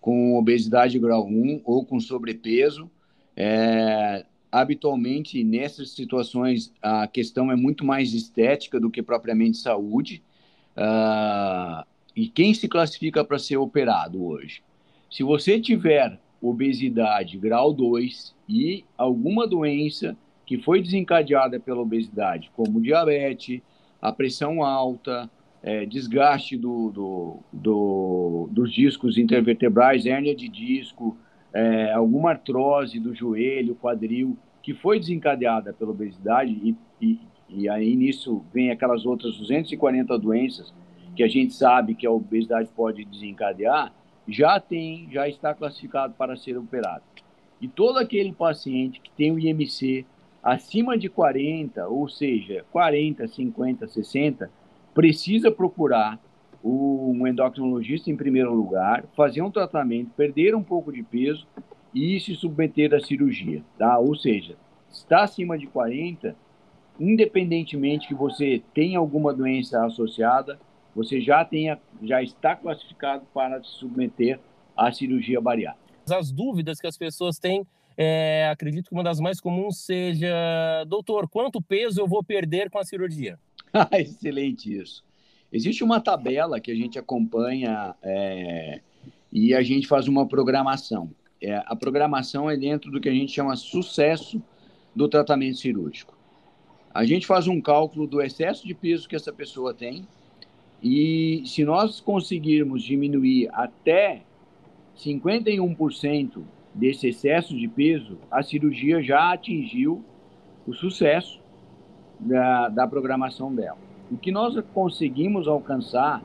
com 0.00 0.36
obesidade 0.36 0.98
grau 0.98 1.26
1 1.26 1.62
ou 1.64 1.84
com 1.84 1.98
sobrepeso. 1.98 2.88
É, 3.36 4.24
habitualmente, 4.50 5.42
nessas 5.42 5.90
situações, 5.90 6.72
a 6.80 7.06
questão 7.08 7.50
é 7.50 7.56
muito 7.56 7.84
mais 7.84 8.14
estética 8.14 8.78
do 8.78 8.90
que 8.90 9.02
propriamente 9.02 9.58
saúde. 9.58 10.22
Uh, 10.76 11.84
e 12.14 12.28
quem 12.28 12.54
se 12.54 12.68
classifica 12.68 13.24
para 13.24 13.38
ser 13.38 13.56
operado 13.56 14.24
hoje? 14.24 14.62
Se 15.10 15.22
você 15.22 15.60
tiver 15.60 16.18
obesidade 16.40 17.36
grau 17.36 17.72
2 17.72 18.34
e 18.48 18.84
alguma 18.96 19.46
doença 19.46 20.16
que 20.46 20.58
foi 20.58 20.82
desencadeada 20.82 21.60
pela 21.60 21.80
obesidade, 21.80 22.50
como 22.56 22.80
diabetes, 22.80 23.60
a 24.00 24.12
pressão 24.12 24.64
alta, 24.64 25.30
é, 25.62 25.84
desgaste 25.84 26.56
do, 26.56 26.90
do, 26.90 27.36
do, 27.52 28.48
dos 28.50 28.72
discos 28.72 29.18
intervertebrais, 29.18 30.06
hérnia 30.06 30.34
de 30.34 30.48
disco, 30.48 31.16
é, 31.52 31.92
alguma 31.92 32.30
artrose 32.30 32.98
do 32.98 33.14
joelho, 33.14 33.74
quadril, 33.74 34.36
que 34.62 34.74
foi 34.74 34.98
desencadeada 34.98 35.72
pela 35.72 35.90
obesidade, 35.90 36.52
e, 36.52 36.76
e, 37.00 37.20
e 37.52 37.68
aí 37.68 37.94
nisso 37.96 38.44
vem 38.52 38.70
aquelas 38.70 39.04
outras 39.04 39.36
240 39.36 40.18
doenças 40.18 40.72
que 41.14 41.22
a 41.22 41.28
gente 41.28 41.54
sabe 41.54 41.94
que 41.94 42.06
a 42.06 42.10
obesidade 42.10 42.68
pode 42.74 43.04
desencadear, 43.04 43.92
já 44.28 44.60
tem, 44.60 45.08
já 45.10 45.28
está 45.28 45.52
classificado 45.54 46.14
para 46.14 46.36
ser 46.36 46.56
operado. 46.56 47.02
E 47.60 47.68
todo 47.68 47.98
aquele 47.98 48.32
paciente 48.32 49.00
que 49.00 49.10
tem 49.10 49.32
o 49.32 49.38
IMC 49.38 50.06
acima 50.42 50.96
de 50.96 51.08
40, 51.08 51.86
ou 51.88 52.08
seja, 52.08 52.64
40, 52.70 53.26
50, 53.26 53.86
60, 53.86 54.50
precisa 54.94 55.50
procurar 55.50 56.18
um 56.62 57.26
endocrinologista 57.26 58.10
em 58.10 58.16
primeiro 58.16 58.54
lugar, 58.54 59.04
fazer 59.16 59.42
um 59.42 59.50
tratamento, 59.50 60.10
perder 60.16 60.54
um 60.54 60.62
pouco 60.62 60.92
de 60.92 61.02
peso 61.02 61.46
e 61.94 62.20
se 62.20 62.34
submeter 62.34 62.94
à 62.94 63.00
cirurgia, 63.00 63.62
tá? 63.78 63.98
Ou 63.98 64.14
seja, 64.14 64.56
está 64.90 65.22
acima 65.22 65.58
de 65.58 65.66
40, 65.66 66.36
independentemente 67.00 68.06
que 68.06 68.14
você 68.14 68.62
tenha 68.74 68.98
alguma 68.98 69.32
doença 69.32 69.84
associada, 69.84 70.60
você 70.94 71.20
já, 71.20 71.42
tenha, 71.44 71.80
já 72.02 72.22
está 72.22 72.54
classificado 72.54 73.24
para 73.32 73.62
se 73.62 73.70
submeter 73.70 74.38
à 74.76 74.92
cirurgia 74.92 75.40
bariátrica. 75.40 75.90
As 76.10 76.30
dúvidas 76.30 76.80
que 76.80 76.86
as 76.86 76.98
pessoas 76.98 77.38
têm, 77.38 77.66
é, 77.96 78.48
acredito 78.52 78.88
que 78.88 78.94
uma 78.94 79.04
das 79.04 79.18
mais 79.18 79.40
comuns 79.40 79.78
seja, 79.78 80.28
doutor, 80.86 81.28
quanto 81.28 81.62
peso 81.62 82.00
eu 82.00 82.06
vou 82.06 82.22
perder 82.22 82.68
com 82.68 82.78
a 82.78 82.84
cirurgia? 82.84 83.38
Excelente 83.92 84.76
isso. 84.76 85.02
Existe 85.52 85.82
uma 85.82 86.00
tabela 86.00 86.60
que 86.60 86.70
a 86.70 86.74
gente 86.74 86.98
acompanha 86.98 87.94
é, 88.02 88.80
e 89.32 89.54
a 89.54 89.62
gente 89.62 89.86
faz 89.86 90.06
uma 90.06 90.26
programação. 90.26 91.10
É, 91.42 91.62
a 91.64 91.74
programação 91.74 92.50
é 92.50 92.56
dentro 92.56 92.90
do 92.90 93.00
que 93.00 93.08
a 93.08 93.12
gente 93.12 93.32
chama 93.32 93.56
sucesso 93.56 94.42
do 94.94 95.08
tratamento 95.08 95.58
cirúrgico. 95.58 96.19
A 97.00 97.04
gente 97.06 97.26
faz 97.26 97.48
um 97.48 97.62
cálculo 97.62 98.06
do 98.06 98.20
excesso 98.20 98.66
de 98.66 98.74
peso 98.74 99.08
que 99.08 99.16
essa 99.16 99.32
pessoa 99.32 99.72
tem, 99.72 100.06
e 100.82 101.42
se 101.46 101.64
nós 101.64 101.98
conseguirmos 101.98 102.82
diminuir 102.82 103.48
até 103.54 104.20
51% 104.98 106.42
desse 106.74 107.08
excesso 107.08 107.56
de 107.56 107.66
peso, 107.68 108.18
a 108.30 108.42
cirurgia 108.42 109.02
já 109.02 109.32
atingiu 109.32 110.04
o 110.66 110.74
sucesso 110.74 111.40
da, 112.18 112.68
da 112.68 112.86
programação 112.86 113.54
dela. 113.54 113.78
O 114.12 114.18
que 114.18 114.30
nós 114.30 114.62
conseguimos 114.74 115.48
alcançar, 115.48 116.22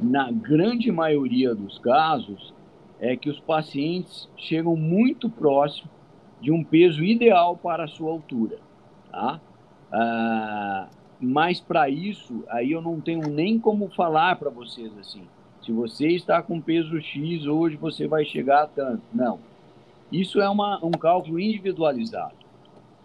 na 0.00 0.32
grande 0.32 0.90
maioria 0.90 1.54
dos 1.54 1.78
casos, 1.78 2.54
é 2.98 3.14
que 3.14 3.28
os 3.28 3.38
pacientes 3.40 4.26
chegam 4.38 4.74
muito 4.74 5.28
próximo 5.28 5.90
de 6.40 6.50
um 6.50 6.64
peso 6.64 7.04
ideal 7.04 7.58
para 7.58 7.84
a 7.84 7.88
sua 7.88 8.10
altura. 8.10 8.58
Tá? 9.10 9.38
Ah, 9.92 10.88
mas 11.20 11.60
para 11.60 11.88
isso, 11.88 12.44
aí 12.48 12.72
eu 12.72 12.80
não 12.80 13.00
tenho 13.00 13.28
nem 13.28 13.58
como 13.58 13.88
falar 13.90 14.36
para 14.36 14.50
vocês 14.50 14.96
assim. 14.98 15.22
Se 15.62 15.72
você 15.72 16.08
está 16.08 16.42
com 16.42 16.60
peso 16.60 17.00
X 17.00 17.46
hoje, 17.46 17.76
você 17.76 18.06
vai 18.06 18.24
chegar 18.24 18.62
a 18.62 18.66
tanto. 18.66 19.02
Não. 19.12 19.38
Isso 20.10 20.40
é 20.40 20.48
uma, 20.48 20.78
um 20.82 20.90
cálculo 20.90 21.38
individualizado. 21.38 22.34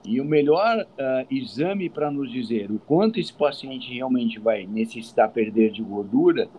E 0.06 0.20
o 0.20 0.26
melhor 0.26 0.82
uh, 0.82 1.34
exame 1.34 1.90
para 1.90 2.12
nos 2.12 2.32
dizer 2.32 2.70
o 2.72 2.80
quanto 2.80 3.20
esse 3.20 3.34
paciente 3.34 3.94
realmente 3.94 4.40
vai 4.40 4.66
necessitar 4.66 5.30
perder 5.30 5.72
de 5.72 5.82
gordura 5.82 6.50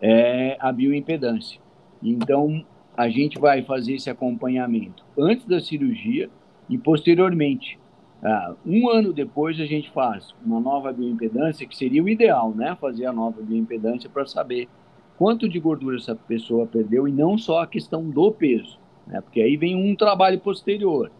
é 0.00 0.56
a 0.60 0.70
bioimpedância. 0.72 1.60
Então, 2.02 2.64
a 2.96 3.08
gente 3.08 3.38
vai 3.38 3.62
fazer 3.62 3.94
esse 3.94 4.08
acompanhamento 4.08 5.04
antes 5.18 5.44
da 5.46 5.60
cirurgia 5.60 6.30
e 6.68 6.78
posteriormente. 6.78 7.78
Ah, 8.22 8.54
um 8.64 8.88
ano 8.88 9.12
depois 9.12 9.60
a 9.60 9.66
gente 9.66 9.90
faz 9.90 10.34
uma 10.44 10.58
nova 10.58 10.92
bioimpedância, 10.92 11.66
que 11.66 11.76
seria 11.76 12.02
o 12.02 12.08
ideal, 12.08 12.52
né? 12.54 12.76
Fazer 12.80 13.06
a 13.06 13.12
nova 13.12 13.42
bioimpedância 13.42 14.08
para 14.08 14.26
saber 14.26 14.68
quanto 15.18 15.48
de 15.48 15.60
gordura 15.60 15.96
essa 15.96 16.14
pessoa 16.14 16.66
perdeu 16.66 17.06
e 17.06 17.12
não 17.12 17.36
só 17.36 17.60
a 17.60 17.66
questão 17.66 18.08
do 18.08 18.32
peso, 18.32 18.78
né? 19.06 19.20
Porque 19.20 19.40
aí 19.40 19.56
vem 19.56 19.76
um 19.76 19.94
trabalho 19.94 20.40
posterior. 20.40 21.10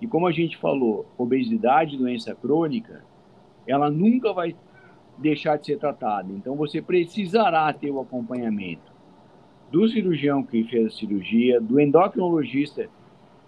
E 0.00 0.06
como 0.06 0.26
a 0.26 0.32
gente 0.32 0.56
falou, 0.56 1.06
obesidade, 1.16 1.96
doença 1.96 2.34
crônica, 2.34 3.04
ela 3.66 3.90
nunca 3.90 4.32
vai 4.32 4.54
deixar 5.18 5.56
de 5.56 5.66
ser 5.66 5.78
tratada. 5.78 6.32
Então 6.32 6.56
você 6.56 6.82
precisará 6.82 7.72
ter 7.72 7.90
o 7.90 8.00
acompanhamento 8.00 8.92
do 9.70 9.88
cirurgião 9.88 10.42
que 10.42 10.64
fez 10.64 10.86
a 10.86 10.90
cirurgia, 10.90 11.60
do 11.60 11.80
endocrinologista 11.80 12.90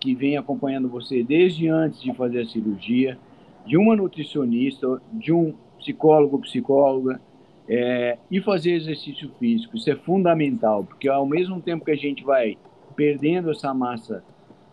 que 0.05 0.15
vem 0.15 0.37
acompanhando 0.37 0.87
você 0.87 1.23
desde 1.23 1.67
antes 1.67 2.03
de 2.03 2.13
fazer 2.13 2.43
a 2.43 2.47
cirurgia, 2.47 3.19
de 3.65 3.79
uma 3.79 3.97
nutricionista, 3.97 5.01
de 5.11 5.33
um 5.33 5.55
psicólogo, 5.79 6.39
psicóloga, 6.41 7.19
é, 7.67 8.19
e 8.31 8.39
fazer 8.39 8.73
exercício 8.73 9.31
físico. 9.39 9.75
Isso 9.75 9.91
é 9.91 9.97
fundamental, 9.97 10.85
porque 10.85 11.09
ao 11.09 11.25
mesmo 11.25 11.59
tempo 11.59 11.87
que 11.87 11.91
a 11.91 11.97
gente 11.97 12.23
vai 12.23 12.59
perdendo 12.95 13.51
essa 13.51 13.73
massa 13.73 14.23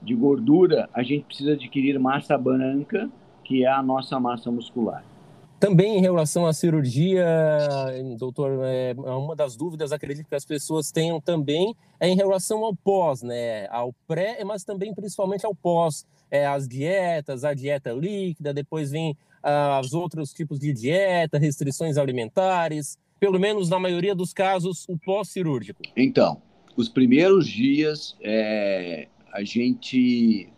de 0.01 0.13
gordura, 0.13 0.89
a 0.93 1.01
gente 1.01 1.23
precisa 1.23 1.53
adquirir 1.53 1.97
massa 1.97 2.37
branca, 2.37 3.09
que 3.45 3.63
é 3.63 3.69
a 3.71 3.81
nossa 3.81 4.19
massa 4.19 4.51
muscular. 4.51 5.01
Também 5.61 5.99
em 5.99 6.01
relação 6.01 6.47
à 6.47 6.53
cirurgia, 6.53 7.23
doutor, 8.17 8.65
é 8.65 8.95
uma 8.95 9.35
das 9.35 9.55
dúvidas, 9.55 9.91
acredito 9.91 10.27
que 10.27 10.33
as 10.33 10.43
pessoas 10.43 10.91
tenham 10.91 11.21
também, 11.21 11.75
é 11.99 12.09
em 12.09 12.15
relação 12.15 12.65
ao 12.65 12.75
pós, 12.75 13.21
né? 13.21 13.67
Ao 13.67 13.93
pré, 14.07 14.43
mas 14.43 14.63
também 14.63 14.91
principalmente 14.91 15.45
ao 15.45 15.53
pós. 15.53 16.03
É, 16.31 16.47
as 16.47 16.67
dietas, 16.67 17.43
a 17.43 17.53
dieta 17.53 17.91
líquida, 17.91 18.51
depois 18.51 18.89
vem 18.89 19.15
ah, 19.43 19.79
os 19.79 19.93
outros 19.93 20.33
tipos 20.33 20.57
de 20.57 20.73
dieta, 20.73 21.37
restrições 21.37 21.95
alimentares, 21.95 22.97
pelo 23.19 23.39
menos 23.39 23.69
na 23.69 23.77
maioria 23.79 24.15
dos 24.15 24.33
casos, 24.33 24.87
o 24.89 24.97
pós-cirúrgico. 24.97 25.83
Então, 25.95 26.41
os 26.75 26.89
primeiros 26.89 27.47
dias, 27.47 28.17
é, 28.23 29.07
a 29.31 29.43
gente 29.43 30.49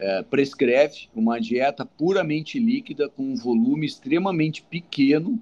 é, 0.00 0.22
prescreve 0.22 1.08
uma 1.14 1.38
dieta 1.38 1.84
puramente 1.84 2.58
líquida 2.58 3.08
com 3.08 3.22
um 3.22 3.36
volume 3.36 3.84
extremamente 3.84 4.62
pequeno 4.62 5.38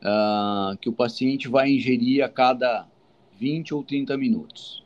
uh, 0.00 0.76
que 0.78 0.88
o 0.88 0.92
paciente 0.92 1.48
vai 1.48 1.70
ingerir 1.70 2.24
a 2.24 2.28
cada 2.28 2.86
20 3.38 3.74
ou 3.74 3.82
30 3.82 4.16
minutos. 4.16 4.82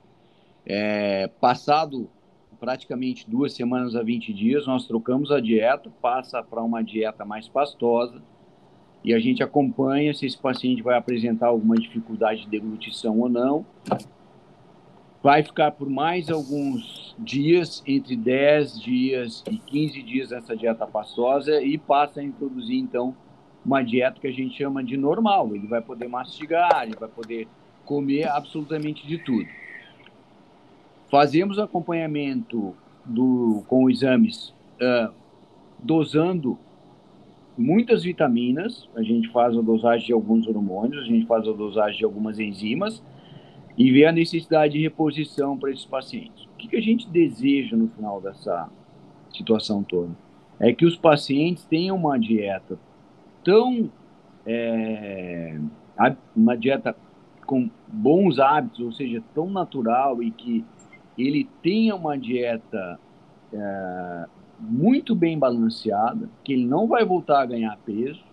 É, 0.67 1.29
passado 1.41 2.11
praticamente 2.59 3.31
duas 3.31 3.53
semanas 3.53 3.95
a 3.95 4.03
20 4.03 4.33
dias, 4.33 4.67
nós 4.67 4.85
trocamos 4.85 5.31
a 5.31 5.39
dieta, 5.39 5.89
passa 6.03 6.43
para 6.43 6.61
uma 6.61 6.83
dieta 6.83 7.25
mais 7.25 7.47
pastosa 7.47 8.21
e 9.05 9.15
a 9.15 9.21
gente 9.21 9.45
acompanha 9.45 10.13
se 10.13 10.27
esse 10.27 10.37
paciente 10.37 10.83
vai 10.83 10.99
apresentar 10.99 11.47
alguma 11.47 11.77
dificuldade 11.77 12.43
de 12.43 12.49
deglutição 12.49 13.21
ou 13.21 13.29
não. 13.29 13.65
Vai 15.23 15.43
ficar 15.43 15.73
por 15.73 15.91
mais 15.91 16.31
alguns 16.31 17.15
dias, 17.19 17.83
entre 17.87 18.15
10 18.15 18.81
dias 18.81 19.45
e 19.51 19.57
15 19.57 20.03
dias 20.03 20.31
nessa 20.31 20.57
dieta 20.57 20.87
pastosa 20.87 21.61
e 21.61 21.77
passa 21.77 22.21
a 22.21 22.25
introduzir 22.25 22.79
então 22.79 23.15
uma 23.65 23.83
dieta 23.83 24.21
que 24.21 24.29
a 24.29 24.33
gente 24.33 24.57
chama 24.57 24.83
de 24.83 24.97
normal. 24.97 25.55
Ele 25.55 25.67
vai 25.67 25.83
poder 25.83 26.09
mastigar, 26.09 26.85
ele 26.85 26.97
vai 26.97 27.09
poder 27.09 27.49
comer 27.85 28.29
absolutamente 28.29 29.07
de 29.07 29.19
tudo. 29.19 29.49
Fazemos 31.11 31.59
acompanhamento 31.59 32.75
do, 33.05 33.65
com 33.67 33.91
exames 33.91 34.55
uh, 34.81 35.13
dosando 35.79 36.57
muitas 37.57 38.05
vitaminas, 38.05 38.89
a 38.95 39.03
gente 39.03 39.29
faz 39.31 39.57
a 39.57 39.61
dosagem 39.61 40.07
de 40.07 40.13
alguns 40.13 40.47
hormônios, 40.47 41.03
a 41.03 41.07
gente 41.07 41.27
faz 41.27 41.49
a 41.49 41.53
dosagem 41.53 41.99
de 41.99 42.05
algumas 42.05 42.39
enzimas 42.39 43.03
e 43.79 43.93
vê 43.93 44.07
a 44.07 44.13
necessidade 44.13 44.73
de 44.73 44.83
reposição 44.83 45.57
para 45.57 45.71
esses 45.71 45.85
pacientes. 45.85 46.45
O 46.47 46.57
que, 46.59 46.67
que 46.67 46.77
a 46.77 46.83
gente 46.83 47.09
deseja 47.09 47.77
no 47.77 47.89
final 47.89 48.21
dessa 48.21 48.69
situação 49.33 49.85
toda? 49.85 50.11
É 50.59 50.73
que 50.73 50.85
os 50.85 50.97
pacientes 50.97 51.65
tenham 51.65 51.97
uma 51.97 52.19
dieta 52.19 52.77
tão 53.45 53.89
é, 54.45 55.61
uma 56.35 56.57
dieta 56.57 56.97
com 57.47 57.71
bons 57.87 58.41
hábitos, 58.41 58.81
ou 58.81 58.93
seja, 58.93 59.23
tão 59.33 59.49
natural 59.49 60.23
e 60.23 60.33
que 60.33 60.65
ele 61.17 61.49
tenha 61.63 61.95
uma 61.95 62.19
dieta 62.19 62.99
é, 63.53 64.27
muito 64.59 65.15
bem 65.15 65.39
balanceada, 65.39 66.29
que 66.43 66.53
ele 66.53 66.67
não 66.67 66.89
vai 66.89 67.05
voltar 67.05 67.43
a 67.43 67.47
ganhar 67.47 67.79
peso 67.87 68.28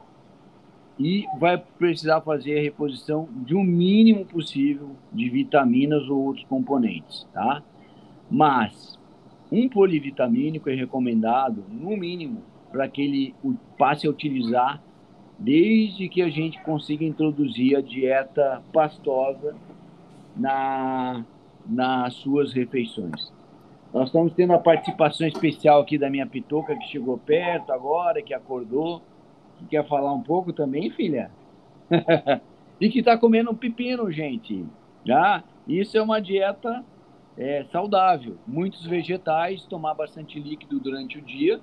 e 0.97 1.25
vai 1.39 1.57
precisar 1.57 2.21
fazer 2.21 2.57
a 2.57 2.61
reposição 2.61 3.27
de 3.45 3.55
um 3.55 3.63
mínimo 3.63 4.25
possível 4.25 4.91
de 5.11 5.29
vitaminas 5.29 6.07
ou 6.09 6.25
outros 6.25 6.45
componentes, 6.45 7.27
tá? 7.33 7.61
Mas 8.31 8.97
um 9.51 9.67
polivitamínico 9.67 10.69
é 10.69 10.75
recomendado, 10.75 11.63
no 11.69 11.95
mínimo, 11.97 12.41
para 12.71 12.87
que 12.87 13.01
ele 13.01 13.35
passe 13.77 14.07
a 14.07 14.09
utilizar 14.09 14.81
desde 15.37 16.07
que 16.07 16.21
a 16.21 16.29
gente 16.29 16.61
consiga 16.63 17.03
introduzir 17.03 17.75
a 17.75 17.81
dieta 17.81 18.63
pastosa 18.71 19.55
na, 20.35 21.25
nas 21.65 22.13
suas 22.15 22.53
refeições. 22.53 23.31
Nós 23.93 24.07
estamos 24.07 24.33
tendo 24.33 24.53
a 24.53 24.59
participação 24.59 25.27
especial 25.27 25.81
aqui 25.81 25.97
da 25.97 26.09
minha 26.09 26.27
pitoca 26.27 26.75
que 26.75 26.87
chegou 26.87 27.17
perto 27.17 27.71
agora, 27.71 28.21
que 28.21 28.33
acordou, 28.33 29.01
que 29.57 29.65
quer 29.65 29.87
falar 29.87 30.13
um 30.13 30.21
pouco 30.21 30.53
também, 30.53 30.89
filha? 30.89 31.31
e 32.79 32.89
que 32.89 32.99
está 32.99 33.17
comendo 33.17 33.51
um 33.51 33.55
pepino, 33.55 34.11
gente. 34.11 34.65
Já? 35.03 35.43
Isso 35.67 35.97
é 35.97 36.01
uma 36.01 36.19
dieta 36.19 36.83
é, 37.37 37.65
saudável. 37.71 38.37
Muitos 38.47 38.85
vegetais, 38.85 39.65
tomar 39.65 39.93
bastante 39.93 40.39
líquido 40.39 40.79
durante 40.79 41.17
o 41.17 41.21
dia 41.21 41.59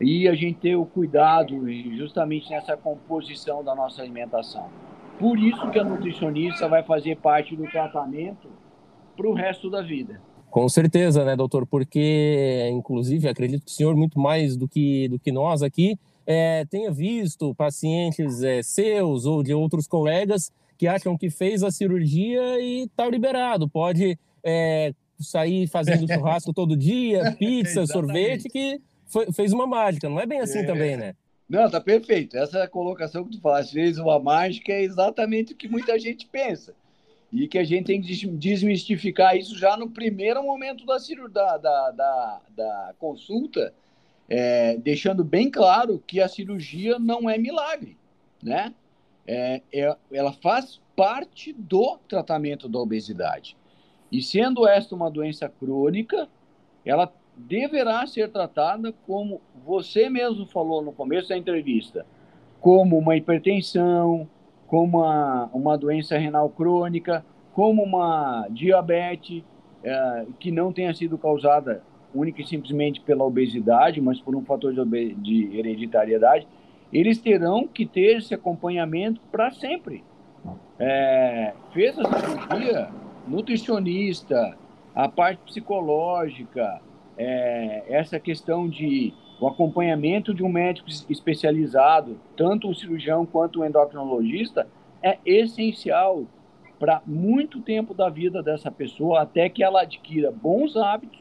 e 0.00 0.26
a 0.26 0.34
gente 0.34 0.58
ter 0.58 0.76
o 0.76 0.86
cuidado 0.86 1.70
justamente 1.94 2.50
nessa 2.50 2.76
composição 2.76 3.62
da 3.62 3.74
nossa 3.74 4.00
alimentação. 4.00 4.70
Por 5.18 5.38
isso 5.38 5.70
que 5.70 5.78
a 5.78 5.84
nutricionista 5.84 6.66
vai 6.66 6.82
fazer 6.82 7.16
parte 7.18 7.54
do 7.54 7.64
tratamento 7.64 8.48
para 9.14 9.28
o 9.28 9.34
resto 9.34 9.68
da 9.68 9.82
vida. 9.82 10.22
Com 10.50 10.68
certeza, 10.68 11.24
né, 11.24 11.36
doutor? 11.36 11.66
Porque, 11.66 12.68
inclusive, 12.72 13.28
acredito 13.28 13.64
que 13.64 13.70
o 13.70 13.74
senhor, 13.74 13.94
muito 13.94 14.18
mais 14.18 14.56
do 14.56 14.66
que, 14.66 15.08
do 15.08 15.18
que 15.18 15.30
nós 15.30 15.62
aqui, 15.62 15.96
é, 16.26 16.64
tenha 16.68 16.90
visto 16.90 17.54
pacientes 17.54 18.42
é, 18.42 18.62
seus 18.62 19.26
ou 19.26 19.42
de 19.42 19.54
outros 19.54 19.86
colegas 19.86 20.50
que 20.76 20.86
acham 20.86 21.16
que 21.16 21.30
fez 21.30 21.62
a 21.62 21.70
cirurgia 21.70 22.60
e 22.60 22.84
está 22.84 23.08
liberado, 23.08 23.68
pode 23.68 24.18
é, 24.42 24.92
sair 25.18 25.68
fazendo 25.68 26.06
churrasco 26.12 26.52
todo 26.52 26.76
dia, 26.76 27.32
pizza, 27.38 27.86
sorvete, 27.86 28.48
que 28.48 28.80
foi, 29.06 29.30
fez 29.32 29.52
uma 29.52 29.66
mágica. 29.66 30.08
Não 30.08 30.18
é 30.18 30.26
bem 30.26 30.40
assim 30.40 30.60
é. 30.60 30.64
também, 30.64 30.96
né? 30.96 31.14
Não, 31.48 31.68
tá 31.68 31.80
perfeito. 31.80 32.36
Essa 32.36 32.66
colocação 32.68 33.24
que 33.24 33.32
tu 33.32 33.40
falaste, 33.40 33.72
fez 33.72 33.98
uma 33.98 34.18
mágica, 34.18 34.72
é 34.72 34.82
exatamente 34.82 35.52
o 35.52 35.56
que 35.56 35.68
muita 35.68 35.98
gente 35.98 36.26
pensa. 36.26 36.72
E 37.32 37.46
que 37.46 37.58
a 37.58 37.64
gente 37.64 37.86
tem 37.86 38.00
que 38.00 38.26
desmistificar 38.26 39.36
isso 39.36 39.56
já 39.56 39.76
no 39.76 39.88
primeiro 39.88 40.42
momento 40.42 40.84
da, 40.84 40.96
da, 41.56 41.90
da, 41.90 42.40
da, 42.56 42.94
consulta, 42.98 43.72
é, 44.28 44.76
deixando 44.78 45.22
bem 45.22 45.50
claro 45.50 46.02
que 46.04 46.20
a 46.20 46.28
cirurgia 46.28 46.98
não 46.98 47.30
é 47.30 47.38
milagre, 47.38 47.96
né? 48.42 48.74
É, 49.26 49.62
é, 49.72 49.96
ela 50.12 50.32
faz 50.32 50.80
parte 50.96 51.52
do 51.52 51.98
tratamento 52.08 52.68
da 52.68 52.78
obesidade. 52.80 53.56
E 54.10 54.20
sendo 54.20 54.66
esta 54.66 54.94
uma 54.94 55.10
doença 55.10 55.48
crônica, 55.48 56.28
ela 56.84 57.12
deverá 57.36 58.06
ser 58.06 58.28
tratada 58.30 58.92
como 59.06 59.40
você 59.64 60.08
mesmo 60.08 60.46
falou 60.46 60.82
no 60.82 60.92
começo 60.92 61.28
da 61.28 61.36
entrevista, 61.36 62.04
como 62.60 62.98
uma 62.98 63.16
hipertensão, 63.16 64.28
como 64.70 64.98
uma, 64.98 65.50
uma 65.52 65.76
doença 65.76 66.16
renal 66.16 66.48
crônica, 66.48 67.24
como 67.52 67.82
uma 67.82 68.46
diabetes 68.50 69.42
é, 69.82 70.26
que 70.38 70.52
não 70.52 70.72
tenha 70.72 70.94
sido 70.94 71.18
causada 71.18 71.82
única 72.14 72.40
e 72.40 72.46
simplesmente 72.46 73.00
pela 73.00 73.24
obesidade, 73.24 74.00
mas 74.00 74.20
por 74.20 74.36
um 74.36 74.44
fator 74.44 74.72
de, 74.72 75.14
de 75.14 75.58
hereditariedade, 75.58 76.46
eles 76.92 77.18
terão 77.18 77.66
que 77.66 77.84
ter 77.84 78.18
esse 78.18 78.32
acompanhamento 78.32 79.20
para 79.32 79.50
sempre. 79.50 80.04
É, 80.78 81.52
fez 81.72 81.98
a 81.98 82.04
cirurgia, 82.04 82.88
nutricionista, 83.26 84.56
a 84.94 85.08
parte 85.08 85.40
psicológica, 85.46 86.80
é, 87.18 87.84
essa 87.88 88.20
questão 88.20 88.68
de 88.68 89.12
o 89.40 89.46
acompanhamento 89.46 90.34
de 90.34 90.42
um 90.42 90.48
médico 90.48 90.88
especializado, 91.08 92.20
tanto 92.36 92.68
o 92.68 92.74
cirurgião 92.74 93.24
quanto 93.24 93.60
o 93.60 93.64
endocrinologista, 93.64 94.68
é 95.02 95.18
essencial 95.24 96.24
para 96.78 97.02
muito 97.06 97.60
tempo 97.60 97.94
da 97.94 98.08
vida 98.10 98.42
dessa 98.42 98.70
pessoa, 98.70 99.22
até 99.22 99.48
que 99.48 99.62
ela 99.62 99.82
adquira 99.82 100.30
bons 100.30 100.76
hábitos 100.76 101.20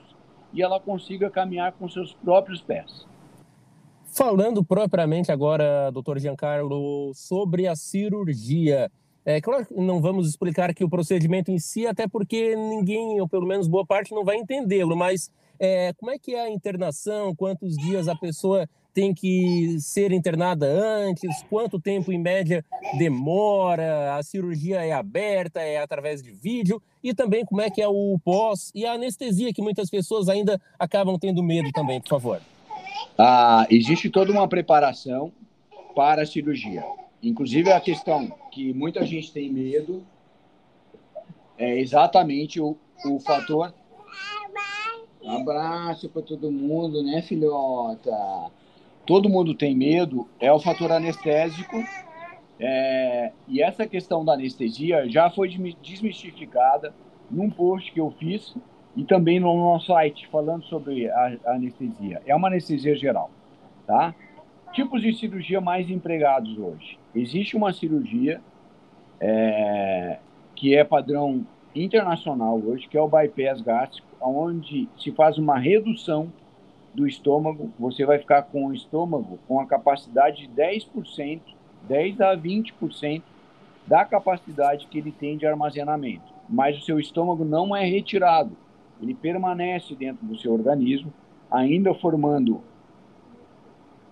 e 0.53 0.61
ela 0.61 0.79
consiga 0.79 1.29
caminhar 1.29 1.71
com 1.73 1.87
seus 1.87 2.13
próprios 2.13 2.61
pés. 2.61 3.07
Falando 4.05 4.63
propriamente 4.63 5.31
agora, 5.31 5.91
doutor 5.91 6.19
Giancarlo, 6.19 7.13
sobre 7.13 7.67
a 7.67 7.75
cirurgia. 7.75 8.91
É 9.23 9.39
claro 9.39 9.65
que 9.65 9.73
não 9.75 10.01
vamos 10.01 10.27
explicar 10.27 10.69
aqui 10.69 10.83
o 10.83 10.89
procedimento 10.89 11.51
em 11.51 11.59
si, 11.59 11.85
até 11.85 12.07
porque 12.07 12.55
ninguém, 12.55 13.21
ou 13.21 13.29
pelo 13.29 13.45
menos 13.45 13.67
boa 13.67 13.85
parte, 13.85 14.13
não 14.13 14.25
vai 14.25 14.37
entendê-lo, 14.37 14.95
mas 14.95 15.31
é, 15.59 15.93
como 15.93 16.11
é 16.11 16.17
que 16.17 16.33
é 16.33 16.41
a 16.41 16.49
internação? 16.49 17.35
Quantos 17.35 17.75
dias 17.75 18.07
a 18.07 18.15
pessoa 18.15 18.67
tem 18.93 19.13
que 19.13 19.77
ser 19.79 20.11
internada 20.11 20.65
antes? 20.65 21.43
Quanto 21.49 21.79
tempo, 21.79 22.11
em 22.11 22.17
média, 22.17 22.65
demora? 22.97 24.15
A 24.15 24.23
cirurgia 24.23 24.83
é 24.85 24.91
aberta? 24.91 25.59
É 25.59 25.77
através 25.77 26.21
de 26.21 26.31
vídeo? 26.31 26.81
E 27.03 27.13
também 27.13 27.45
como 27.45 27.61
é 27.61 27.69
que 27.69 27.81
é 27.81 27.87
o 27.87 28.17
pós 28.23 28.71
e 28.73 28.85
a 28.85 28.93
anestesia, 28.93 29.53
que 29.53 29.61
muitas 29.61 29.89
pessoas 29.89 30.29
ainda 30.29 30.59
acabam 30.77 31.17
tendo 31.19 31.43
medo 31.43 31.71
também, 31.71 32.01
por 32.01 32.09
favor. 32.09 32.41
Ah, 33.17 33.67
existe 33.69 34.09
toda 34.09 34.31
uma 34.31 34.47
preparação 34.47 35.31
para 35.95 36.23
a 36.23 36.25
cirurgia. 36.25 36.83
Inclusive, 37.21 37.71
a 37.71 37.81
questão 37.81 38.31
que 38.51 38.73
muita 38.73 39.05
gente 39.05 39.31
tem 39.31 39.51
medo 39.51 40.03
é 41.57 41.77
exatamente 41.77 42.61
o, 42.61 42.77
o 43.05 43.19
fator 43.19 43.73
abraço 45.37 46.09
para 46.09 46.21
todo 46.21 46.51
mundo, 46.51 47.03
né, 47.03 47.21
filhota? 47.21 48.11
Todo 49.05 49.29
mundo 49.29 49.53
tem 49.53 49.75
medo, 49.75 50.27
é 50.39 50.51
o 50.51 50.59
fator 50.59 50.91
anestésico. 50.91 51.77
É, 52.59 53.31
e 53.47 53.61
essa 53.61 53.87
questão 53.87 54.25
da 54.25 54.33
anestesia 54.33 55.09
já 55.09 55.29
foi 55.29 55.49
desmistificada 55.81 56.93
num 57.31 57.49
post 57.49 57.91
que 57.91 57.99
eu 57.99 58.11
fiz 58.11 58.55
e 58.95 59.03
também 59.03 59.39
no 59.39 59.55
nosso 59.55 59.87
site 59.87 60.27
falando 60.27 60.63
sobre 60.65 61.09
a, 61.09 61.37
a 61.45 61.51
anestesia. 61.53 62.21
É 62.25 62.35
uma 62.35 62.47
anestesia 62.47 62.95
geral, 62.95 63.31
tá? 63.87 64.13
Tipos 64.73 65.01
de 65.01 65.13
cirurgia 65.13 65.61
mais 65.61 65.89
empregados 65.89 66.57
hoje. 66.57 66.99
Existe 67.15 67.55
uma 67.55 67.71
cirurgia 67.71 68.41
é, 69.19 70.19
que 70.55 70.75
é 70.75 70.83
padrão 70.83 71.45
internacional 71.73 72.59
hoje, 72.59 72.87
que 72.87 72.97
é 72.97 73.01
o 73.01 73.07
bypass 73.07 73.61
gástrico, 73.61 74.08
onde 74.21 74.89
se 74.97 75.11
faz 75.11 75.37
uma 75.37 75.57
redução 75.57 76.31
do 76.93 77.07
estômago, 77.07 77.71
você 77.79 78.05
vai 78.05 78.19
ficar 78.19 78.43
com 78.43 78.67
o 78.67 78.73
estômago 78.73 79.39
com 79.47 79.59
a 79.59 79.65
capacidade 79.65 80.47
de 80.47 80.53
10%, 80.53 81.41
10 81.87 82.21
a 82.21 82.35
20% 82.35 83.21
da 83.87 84.05
capacidade 84.05 84.87
que 84.87 84.97
ele 84.97 85.11
tem 85.11 85.37
de 85.37 85.45
armazenamento. 85.45 86.33
Mas 86.47 86.77
o 86.77 86.81
seu 86.81 86.99
estômago 86.99 87.45
não 87.45 87.75
é 87.75 87.85
retirado, 87.85 88.55
ele 89.01 89.13
permanece 89.13 89.95
dentro 89.95 90.25
do 90.25 90.37
seu 90.37 90.53
organismo, 90.53 91.13
ainda 91.49 91.93
formando 91.93 92.61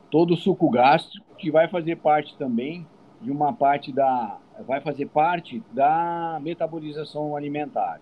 todo 0.09 0.33
o 0.33 0.37
suco 0.37 0.69
gástrico, 0.69 1.25
que 1.37 1.51
vai 1.51 1.67
fazer 1.67 1.97
parte 1.97 2.35
também 2.37 2.85
de 3.21 3.31
uma 3.31 3.53
parte 3.53 3.91
da 3.91 4.37
vai 4.65 4.81
fazer 4.81 5.07
parte 5.07 5.61
da 5.71 6.39
metabolização 6.41 7.35
alimentar. 7.35 7.99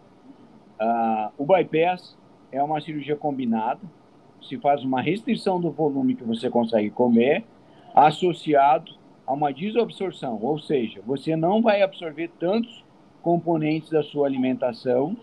Uh, 0.80 1.32
o 1.38 1.46
bypass 1.46 2.18
é 2.52 2.62
uma 2.62 2.82
cirurgia 2.82 3.16
combinada, 3.16 3.82
se 4.42 4.58
faz 4.58 4.84
uma 4.84 5.02
restrição 5.02 5.60
do 5.60 5.72
volume 5.72 6.16
que 6.16 6.24
você 6.24 6.50
consegue 6.50 6.90
comer, 6.90 7.44
associado 7.94 8.94
a 9.26 9.34
uma 9.34 9.52
desobsorção, 9.52 10.40
ou 10.42 10.60
seja, 10.60 11.02
você 11.06 11.36
não 11.36 11.62
vai 11.62 11.82
absorver 11.82 12.30
tantos 12.40 12.84
componentes 13.22 13.90
da 13.90 14.04
sua 14.04 14.28
alimentação, 14.28 15.18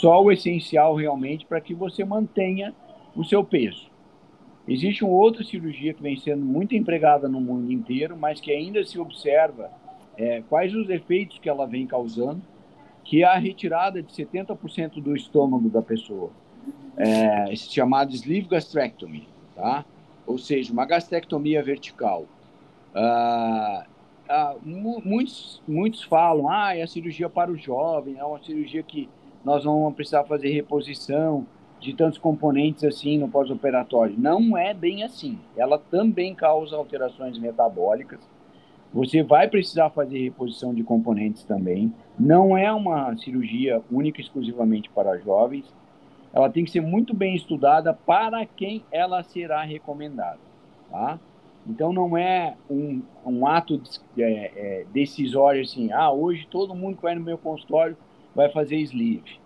só 0.00 0.22
o 0.22 0.32
essencial 0.32 0.94
realmente 0.94 1.44
para 1.44 1.60
que 1.60 1.74
você 1.74 2.04
mantenha 2.04 2.74
o 3.14 3.24
seu 3.24 3.44
peso. 3.44 3.90
Existe 4.66 5.04
uma 5.04 5.14
outra 5.14 5.44
cirurgia 5.44 5.92
que 5.92 6.02
vem 6.02 6.16
sendo 6.16 6.44
muito 6.44 6.74
empregada 6.74 7.28
no 7.28 7.40
mundo 7.40 7.70
inteiro, 7.70 8.16
mas 8.16 8.40
que 8.40 8.52
ainda 8.52 8.84
se 8.84 8.98
observa 8.98 9.70
é, 10.16 10.42
quais 10.48 10.74
os 10.74 10.88
efeitos 10.88 11.38
que 11.38 11.48
ela 11.48 11.66
vem 11.66 11.86
causando, 11.86 12.40
que 13.04 13.22
é 13.22 13.26
a 13.26 13.36
retirada 13.36 14.02
de 14.02 14.12
70% 14.12 15.02
do 15.02 15.14
estômago 15.16 15.68
da 15.68 15.82
pessoa, 15.82 16.30
é, 16.96 17.54
chamado 17.56 18.12
sleeve 18.14 18.48
gastrectomy, 18.48 19.28
tá? 19.54 19.84
ou 20.26 20.38
seja, 20.38 20.72
uma 20.72 20.84
gastrectomia 20.84 21.62
vertical. 21.62 22.26
Ah, 22.94 23.86
ah, 24.28 24.56
muitos, 24.64 25.62
muitos 25.66 26.02
falam, 26.02 26.48
ah, 26.48 26.76
é 26.76 26.82
a 26.82 26.86
cirurgia 26.86 27.28
para 27.28 27.50
o 27.50 27.56
jovem, 27.56 28.18
é 28.18 28.24
uma 28.24 28.42
cirurgia 28.42 28.82
que 28.82 29.08
nós 29.44 29.64
vamos 29.64 29.94
precisar 29.94 30.24
fazer 30.24 30.50
reposição, 30.50 31.46
de 31.82 31.92
tantos 31.92 32.16
componentes 32.16 32.84
assim 32.84 33.18
no 33.18 33.28
pós-operatório. 33.28 34.14
Não 34.16 34.56
é 34.56 34.72
bem 34.72 35.02
assim. 35.02 35.38
Ela 35.56 35.76
também 35.78 36.32
causa 36.32 36.76
alterações 36.76 37.36
metabólicas. 37.38 38.20
Você 38.92 39.22
vai 39.22 39.48
precisar 39.48 39.88
fazer 39.88 40.18
reposição 40.18 40.74
de 40.74 40.84
componentes 40.84 41.44
também. 41.44 41.92
Não 42.18 42.56
é 42.56 42.70
uma 42.70 43.16
cirurgia 43.16 43.82
única 43.90 44.20
exclusivamente 44.20 44.90
para 44.90 45.18
jovens. 45.18 45.64
Ela 46.32 46.50
tem 46.50 46.64
que 46.64 46.70
ser 46.70 46.82
muito 46.82 47.14
bem 47.14 47.34
estudada 47.34 47.94
para 47.94 48.44
quem 48.44 48.84
ela 48.90 49.22
será 49.22 49.62
recomendada, 49.62 50.38
tá? 50.90 51.18
Então 51.66 51.92
não 51.92 52.16
é 52.16 52.54
um, 52.68 53.02
um 53.24 53.46
ato 53.46 53.80
é, 54.18 54.22
é, 54.22 54.86
decisório 54.92 55.62
assim, 55.62 55.92
ah, 55.92 56.10
hoje 56.10 56.46
todo 56.50 56.74
mundo 56.74 56.96
que 56.96 57.02
vai 57.02 57.14
no 57.14 57.20
meu 57.20 57.38
consultório 57.38 57.96
vai 58.34 58.50
fazer 58.50 58.76
sleeve. 58.76 59.40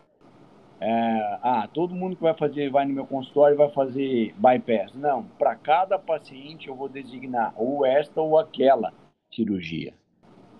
É, 0.81 1.39
ah, 1.43 1.69
todo 1.73 1.95
mundo 1.95 2.17
que 2.17 2.23
vai 2.23 2.35
fazer, 2.35 2.71
vai 2.71 2.85
no 2.85 2.95
meu 2.95 3.07
consultório 3.07 3.57
vai 3.57 3.69
fazer 3.71 4.35
bypass. 4.39 4.95
Não, 4.95 5.25
para 5.39 5.55
cada 5.55 5.99
paciente 5.99 6.69
eu 6.69 6.75
vou 6.75 6.89
designar 6.89 7.53
ou 7.57 7.85
esta 7.85 8.21
ou 8.21 8.39
aquela 8.39 8.93
cirurgia. 9.37 9.93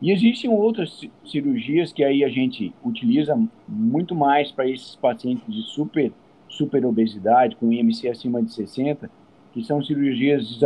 E 0.01 0.13
existem 0.13 0.51
outras 0.51 1.01
cirurgias 1.25 1.93
que 1.93 2.05
aí 2.05 2.23
a 2.23 2.29
gente 2.29 2.73
utiliza 2.85 3.35
muito 3.67 4.15
mais 4.15 4.53
para 4.53 4.69
esses 4.69 4.95
pacientes 4.95 5.43
de 5.53 5.63
super, 5.63 6.13
super 6.49 6.85
obesidade, 6.85 7.57
com 7.57 7.73
IMC 7.73 8.09
acima 8.09 8.43
de 8.43 8.53
60, 8.53 9.11
que 9.55 9.65
são 9.65 9.83
cirurgias 9.83 10.61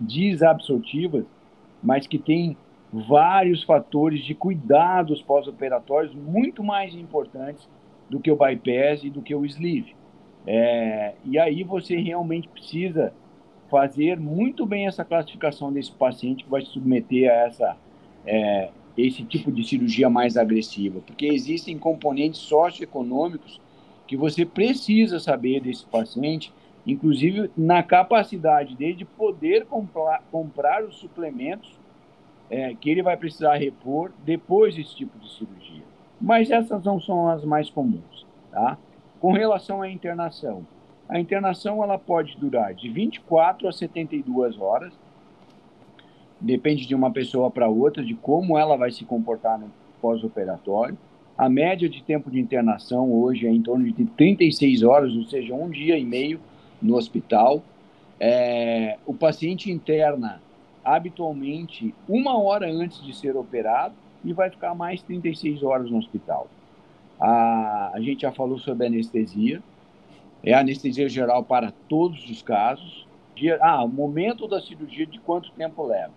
desabsortivas, 0.00 1.26
mas 1.82 2.06
que 2.06 2.18
têm 2.18 2.56
vários 2.90 3.62
fatores 3.62 4.24
de 4.24 4.34
cuidados 4.34 5.22
pós-operatórios 5.22 6.14
muito 6.14 6.64
mais 6.64 6.94
importantes 6.94 7.68
do 8.08 8.20
que 8.20 8.30
o 8.30 8.36
bypass 8.36 9.04
e 9.04 9.10
do 9.10 9.20
que 9.20 9.34
o 9.34 9.44
sleeve. 9.44 9.94
É, 10.46 11.14
e 11.24 11.38
aí 11.38 11.62
você 11.62 11.96
realmente 11.96 12.48
precisa 12.48 13.12
fazer 13.72 14.20
muito 14.20 14.66
bem 14.66 14.86
essa 14.86 15.04
classificação 15.04 15.72
desse 15.72 15.90
paciente 15.90 16.44
que 16.44 16.50
vai 16.50 16.60
se 16.60 16.68
submeter 16.68 17.30
a 17.30 17.34
essa, 17.46 17.76
é, 18.26 18.68
esse 18.98 19.24
tipo 19.24 19.50
de 19.50 19.64
cirurgia 19.64 20.10
mais 20.10 20.36
agressiva, 20.36 21.00
porque 21.06 21.26
existem 21.26 21.78
componentes 21.78 22.40
socioeconômicos 22.40 23.58
que 24.06 24.16
você 24.16 24.44
precisa 24.44 25.18
saber 25.18 25.60
desse 25.60 25.86
paciente, 25.86 26.52
inclusive 26.86 27.50
na 27.56 27.82
capacidade 27.82 28.76
dele 28.76 28.94
de 28.94 29.04
poder 29.06 29.64
comprar, 29.64 30.22
comprar 30.30 30.84
os 30.84 30.96
suplementos 30.96 31.80
é, 32.50 32.74
que 32.74 32.90
ele 32.90 33.02
vai 33.02 33.16
precisar 33.16 33.54
repor 33.54 34.12
depois 34.22 34.74
desse 34.74 34.94
tipo 34.94 35.18
de 35.18 35.32
cirurgia 35.32 35.92
mas 36.22 36.52
essas 36.52 36.84
não 36.84 37.00
são 37.00 37.28
as 37.28 37.44
mais 37.44 37.68
comuns, 37.68 38.24
tá? 38.52 38.78
Com 39.20 39.32
relação 39.32 39.82
à 39.82 39.90
internação, 39.90 40.64
a 41.12 41.20
internação 41.20 41.82
ela 41.82 41.98
pode 41.98 42.38
durar 42.38 42.72
de 42.72 42.88
24 42.88 43.68
a 43.68 43.72
72 43.72 44.58
horas, 44.58 44.94
depende 46.40 46.86
de 46.86 46.94
uma 46.94 47.10
pessoa 47.10 47.50
para 47.50 47.68
outra, 47.68 48.02
de 48.02 48.14
como 48.14 48.56
ela 48.56 48.78
vai 48.78 48.90
se 48.90 49.04
comportar 49.04 49.58
no 49.58 49.70
pós-operatório. 50.00 50.96
A 51.36 51.50
média 51.50 51.86
de 51.86 52.02
tempo 52.02 52.30
de 52.30 52.40
internação 52.40 53.12
hoje 53.12 53.46
é 53.46 53.50
em 53.50 53.60
torno 53.60 53.84
de 53.92 54.04
36 54.06 54.82
horas, 54.82 55.14
ou 55.14 55.24
seja, 55.24 55.54
um 55.54 55.68
dia 55.68 55.98
e 55.98 56.04
meio 56.04 56.40
no 56.80 56.96
hospital. 56.96 57.62
É, 58.18 58.96
o 59.04 59.12
paciente 59.12 59.70
interna 59.70 60.40
habitualmente 60.82 61.94
uma 62.08 62.38
hora 62.38 62.72
antes 62.72 63.04
de 63.04 63.14
ser 63.14 63.36
operado 63.36 63.94
e 64.24 64.32
vai 64.32 64.48
ficar 64.48 64.74
mais 64.74 65.02
36 65.02 65.62
horas 65.62 65.90
no 65.90 65.98
hospital. 65.98 66.48
A, 67.20 67.90
a 67.92 68.00
gente 68.00 68.22
já 68.22 68.32
falou 68.32 68.58
sobre 68.58 68.86
anestesia, 68.86 69.62
é 70.42 70.54
anestesia 70.54 71.08
geral 71.08 71.44
para 71.44 71.72
todos 71.88 72.28
os 72.28 72.42
casos. 72.42 73.06
Ah, 73.60 73.82
o 73.82 73.88
momento 73.88 74.46
da 74.46 74.60
cirurgia, 74.60 75.06
de 75.06 75.18
quanto 75.18 75.50
tempo 75.52 75.84
leva? 75.86 76.12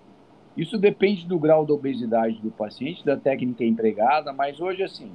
Isso 0.56 0.78
depende 0.78 1.26
do 1.26 1.38
grau 1.38 1.66
da 1.66 1.74
obesidade 1.74 2.40
do 2.42 2.52
paciente, 2.52 3.06
da 3.06 3.18
técnica 3.18 3.64
empregada, 3.64 4.32
mas 4.32 4.60
hoje, 4.60 4.84
assim, 4.84 5.12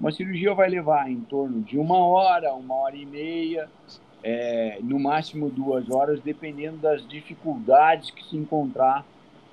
uma 0.00 0.10
cirurgia 0.10 0.54
vai 0.54 0.68
levar 0.68 1.10
em 1.10 1.20
torno 1.20 1.60
de 1.60 1.78
uma 1.78 1.98
hora, 1.98 2.54
uma 2.54 2.74
hora 2.74 2.96
e 2.96 3.06
meia, 3.06 3.68
é, 4.22 4.78
no 4.82 4.98
máximo 4.98 5.48
duas 5.48 5.90
horas, 5.90 6.20
dependendo 6.20 6.78
das 6.78 7.06
dificuldades 7.06 8.10
que 8.10 8.24
se 8.24 8.36
encontrar 8.36 9.04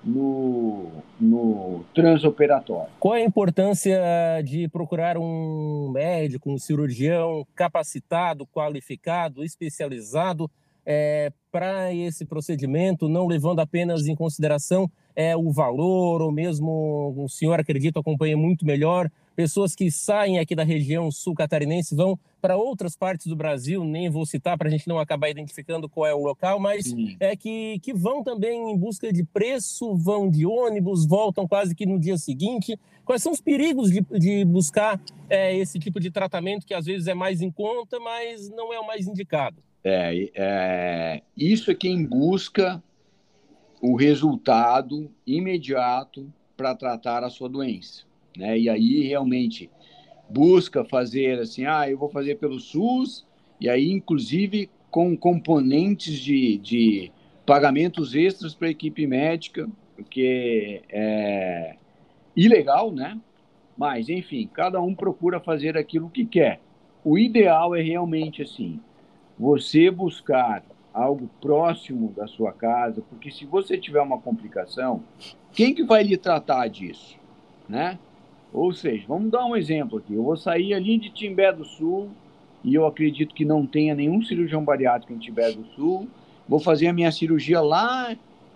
no, 0.08 0.88
no 1.20 1.84
transoperatório. 1.94 2.90
Qual 3.00 3.14
a 3.14 3.22
importância 3.22 4.02
de 4.44 4.68
procurar 4.70 5.18
um 5.18 5.92
médico, 5.92 6.52
um 6.52 6.58
cirurgião 6.58 7.46
capacitado, 7.54 8.48
qualificado, 8.48 9.44
especializado 9.44 10.50
é, 10.86 11.32
para 11.52 11.94
esse 11.94 12.26
procedimento, 12.26 13.10
não 13.10 13.28
levando 13.28 13.60
apenas 13.60 14.08
em 14.08 14.16
consideração 14.16 14.90
é, 15.14 15.36
o 15.36 15.52
valor, 15.52 16.22
ou 16.22 16.32
mesmo 16.32 17.14
o 17.18 17.28
senhor 17.28 17.60
acredita 17.60 18.00
acompanha 18.00 18.38
muito 18.38 18.66
melhor 18.66 19.12
pessoas 19.38 19.76
que 19.76 19.92
saem 19.92 20.40
aqui 20.40 20.56
da 20.56 20.64
região 20.64 21.12
sul 21.12 21.36
catarinense 21.36 21.96
vão 21.96 22.18
para 22.42 22.58
outras 22.58 22.98
partes 22.98 23.28
do 23.28 23.36
Brasil, 23.36 23.84
nem 23.84 24.10
vou 24.10 24.26
citar 24.26 24.58
para 24.58 24.68
a 24.68 24.72
gente 24.72 24.88
não 24.88 24.98
acabar 24.98 25.30
identificando 25.30 25.88
qual 25.88 26.08
é 26.08 26.14
o 26.14 26.24
local, 26.24 26.60
mas 26.60 26.86
Sim. 26.86 27.16
é 27.20 27.36
que, 27.36 27.78
que 27.84 27.94
vão 27.94 28.24
também 28.24 28.72
em 28.72 28.76
busca 28.76 29.14
de 29.14 29.24
preço, 29.24 29.96
vão 29.96 30.28
de 30.28 30.44
ônibus, 30.44 31.06
voltam 31.06 31.48
quase 31.48 31.76
que 31.76 31.86
no 31.86 32.00
dia 32.00 32.18
seguinte. 32.18 32.80
Quais 33.06 33.22
são 33.22 33.32
os 33.32 33.40
perigos 33.40 33.92
de, 33.92 34.02
de 34.20 34.44
buscar 34.44 35.00
é, 35.30 35.56
esse 35.56 35.78
tipo 35.78 36.00
de 36.00 36.10
tratamento 36.10 36.66
que 36.66 36.74
às 36.74 36.86
vezes 36.86 37.08
é 37.08 37.14
mais 37.14 37.40
em 37.40 37.52
conta, 37.52 38.00
mas 38.00 38.50
não 38.50 38.74
é 38.74 38.80
o 38.80 38.88
mais 38.88 39.06
indicado? 39.06 39.62
É, 39.84 40.32
é 40.34 41.22
isso 41.38 41.70
é 41.70 41.76
quem 41.76 42.04
busca 42.04 42.82
o 43.80 43.96
resultado 43.96 45.12
imediato 45.28 46.28
para 46.56 46.74
tratar 46.74 47.24
a 47.24 47.30
sua 47.30 47.48
doença 47.48 48.07
né? 48.38 48.58
E 48.58 48.70
aí 48.70 49.02
realmente 49.08 49.70
busca 50.30 50.84
fazer 50.84 51.40
assim, 51.40 51.66
ah, 51.66 51.90
eu 51.90 51.98
vou 51.98 52.10
fazer 52.10 52.36
pelo 52.36 52.60
SUS, 52.60 53.26
e 53.60 53.70
aí 53.70 53.92
inclusive 53.92 54.70
com 54.92 55.18
componentes 55.18 56.20
de, 56.20 56.58
de 56.58 57.12
pagamentos 57.46 58.16
extras 58.16 58.54
para 58.54 58.68
a 58.68 58.72
equipe 58.72 59.06
médica, 59.08 59.70
porque 59.96 60.82
é 60.90 61.76
ilegal, 62.36 62.92
né? 62.92 63.20
Mas, 63.78 64.10
enfim, 64.10 64.50
cada 64.52 64.82
um 64.82 64.94
procura 64.94 65.40
fazer 65.40 65.78
aquilo 65.78 66.10
que 66.10 66.26
quer. 66.26 66.60
O 67.04 67.18
ideal 67.18 67.76
é 67.76 67.82
realmente 67.82 68.42
assim, 68.42 68.80
você 69.38 69.90
buscar 69.92 70.64
algo 70.94 71.30
próximo 71.40 72.12
da 72.16 72.26
sua 72.28 72.52
casa, 72.52 73.04
porque 73.08 73.30
se 73.30 73.46
você 73.46 73.78
tiver 73.78 74.02
uma 74.02 74.20
complicação, 74.20 75.04
quem 75.54 75.74
que 75.74 75.84
vai 75.84 76.04
lhe 76.04 76.18
tratar 76.18 76.68
disso, 76.68 77.18
né? 77.70 78.00
Ou 78.54 78.72
seja, 78.74 79.04
vamos 79.08 79.32
dar 79.32 79.46
um 79.46 79.56
exemplo 79.56 79.98
aqui. 80.00 80.14
Eu 80.14 80.24
vou 80.24 80.38
sair 80.38 80.74
ali 80.74 80.98
de 80.98 81.10
Timbé 81.10 81.52
do 81.52 81.66
Sul, 81.66 82.10
e 82.64 82.74
eu 82.74 82.86
acredito 82.86 83.34
que 83.34 83.46
não 83.46 83.66
tenha 83.66 83.94
nenhum 83.94 84.22
cirurgião 84.22 84.64
bariátrico 84.64 85.14
em 85.14 85.18
Timbé 85.18 85.52
do 85.52 85.66
Sul. 85.76 86.08
Vou 86.48 86.60
fazer 86.60 86.88
a 86.88 86.94
minha 86.94 87.12
cirurgia 87.12 87.62
lá 87.62 88.16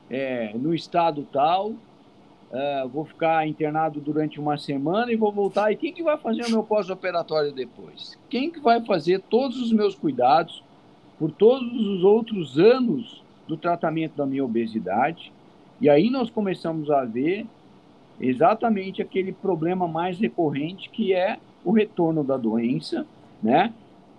é, 0.10 0.52
no 0.56 0.74
estado 0.74 1.26
tal, 1.32 1.70
uh, 1.70 2.90
vou 2.92 3.06
ficar 3.06 3.48
internado 3.48 4.02
durante 4.02 4.40
uma 4.40 4.58
semana 4.58 5.12
e 5.12 5.16
vou 5.16 5.32
voltar. 5.32 5.72
E 5.72 5.78
quem 5.78 5.94
que 5.94 6.04
vai 6.04 6.18
fazer 6.18 6.44
o 6.46 6.52
meu 6.52 6.64
pós-operatório 6.64 7.54
depois? 7.54 8.18
Quem 8.30 8.52
que 8.52 8.60
vai 8.60 8.84
fazer 8.86 9.22
todos 9.30 9.62
os 9.62 9.72
meus 9.72 9.96
cuidados 9.96 10.64
por 11.18 11.32
todos 11.32 11.88
os 11.88 12.04
outros 12.04 12.58
anos 12.58 13.24
do 13.48 13.56
tratamento 13.56 14.16
da 14.18 14.26
minha 14.26 14.44
obesidade? 14.44 15.32
E 15.80 15.90
aí 15.90 16.10
nós 16.10 16.30
começamos 16.30 16.92
a 16.92 17.06
ver 17.06 17.46
exatamente 18.22 19.02
aquele 19.02 19.32
problema 19.32 19.88
mais 19.88 20.20
recorrente 20.20 20.90
que 20.90 21.14
é 21.14 21.40
o 21.64 21.72
retorno 21.72 22.24
da 22.24 22.38
doença, 22.38 23.06
né? 23.42 23.74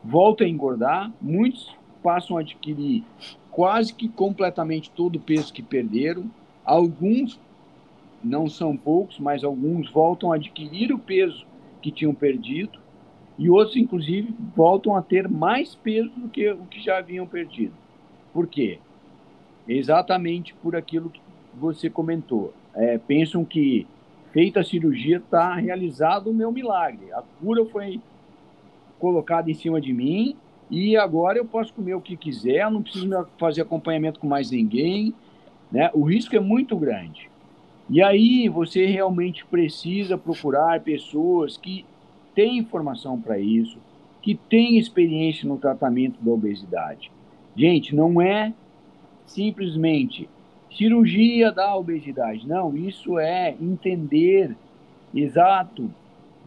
Volta 0.04 0.44
a 0.44 0.48
engordar, 0.48 1.12
muitos 1.20 1.74
passam 2.02 2.36
a 2.36 2.40
adquirir 2.40 3.04
quase 3.50 3.94
que 3.94 4.08
completamente 4.08 4.90
todo 4.90 5.16
o 5.16 5.20
peso 5.20 5.52
que 5.52 5.62
perderam. 5.62 6.24
Alguns, 6.64 7.38
não 8.22 8.48
são 8.48 8.76
poucos, 8.76 9.18
mas 9.18 9.44
alguns 9.44 9.90
voltam 9.90 10.32
a 10.32 10.36
adquirir 10.36 10.92
o 10.92 10.98
peso 10.98 11.46
que 11.80 11.90
tinham 11.90 12.14
perdido 12.14 12.78
e 13.38 13.50
outros, 13.50 13.76
inclusive, 13.76 14.34
voltam 14.54 14.96
a 14.96 15.02
ter 15.02 15.28
mais 15.28 15.74
peso 15.74 16.10
do 16.16 16.28
que 16.28 16.50
o 16.50 16.64
que 16.66 16.80
já 16.80 16.98
haviam 16.98 17.26
perdido. 17.26 17.74
Por 18.32 18.46
quê? 18.46 18.78
Exatamente 19.66 20.54
por 20.54 20.76
aquilo 20.76 21.10
que 21.10 21.20
você 21.54 21.88
comentou. 21.88 22.52
É, 22.74 22.98
pensam 22.98 23.44
que 23.44 23.86
feita 24.32 24.60
a 24.60 24.64
cirurgia 24.64 25.18
está 25.18 25.54
realizado 25.54 26.30
o 26.30 26.34
meu 26.34 26.50
milagre. 26.50 27.12
A 27.12 27.22
cura 27.40 27.64
foi 27.66 28.00
colocada 28.98 29.50
em 29.50 29.54
cima 29.54 29.80
de 29.80 29.92
mim 29.92 30.36
e 30.70 30.96
agora 30.96 31.38
eu 31.38 31.44
posso 31.44 31.74
comer 31.74 31.94
o 31.94 32.00
que 32.00 32.16
quiser, 32.16 32.70
não 32.70 32.82
preciso 32.82 33.08
fazer 33.38 33.62
acompanhamento 33.62 34.18
com 34.18 34.26
mais 34.26 34.50
ninguém. 34.50 35.14
Né? 35.70 35.90
O 35.92 36.02
risco 36.02 36.34
é 36.34 36.40
muito 36.40 36.76
grande. 36.76 37.30
E 37.90 38.02
aí 38.02 38.48
você 38.48 38.86
realmente 38.86 39.44
precisa 39.44 40.16
procurar 40.16 40.80
pessoas 40.80 41.56
que 41.56 41.84
têm 42.34 42.58
informação 42.58 43.20
para 43.20 43.38
isso, 43.38 43.78
que 44.22 44.34
têm 44.34 44.78
experiência 44.78 45.46
no 45.46 45.58
tratamento 45.58 46.22
da 46.22 46.30
obesidade. 46.30 47.10
Gente, 47.54 47.94
não 47.94 48.20
é 48.20 48.54
simplesmente 49.26 50.28
cirurgia 50.76 51.52
da 51.52 51.74
obesidade. 51.76 52.46
Não, 52.46 52.76
isso 52.76 53.18
é 53.18 53.54
entender 53.60 54.56
exato 55.14 55.90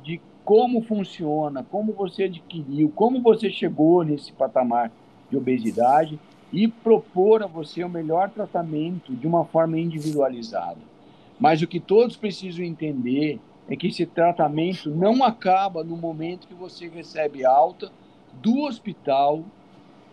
de 0.03 0.19
como 0.43 0.81
funciona, 0.81 1.63
como 1.63 1.93
você 1.93 2.23
adquiriu, 2.23 2.91
como 2.95 3.21
você 3.21 3.49
chegou 3.49 4.03
nesse 4.03 4.31
patamar 4.31 4.91
de 5.29 5.37
obesidade 5.37 6.19
e 6.53 6.67
propor 6.67 7.43
a 7.43 7.47
você 7.47 7.83
o 7.83 7.89
melhor 7.89 8.29
tratamento 8.29 9.13
de 9.13 9.27
uma 9.27 9.45
forma 9.45 9.79
individualizada. 9.79 10.79
Mas 11.39 11.61
o 11.61 11.67
que 11.67 11.79
todos 11.79 12.15
precisam 12.15 12.63
entender 12.63 13.39
é 13.67 13.75
que 13.75 13.87
esse 13.87 14.05
tratamento 14.05 14.89
não 14.89 15.23
acaba 15.23 15.83
no 15.83 15.97
momento 15.97 16.47
que 16.47 16.53
você 16.53 16.87
recebe 16.87 17.43
alta 17.43 17.91
do 18.33 18.61
hospital 18.61 19.43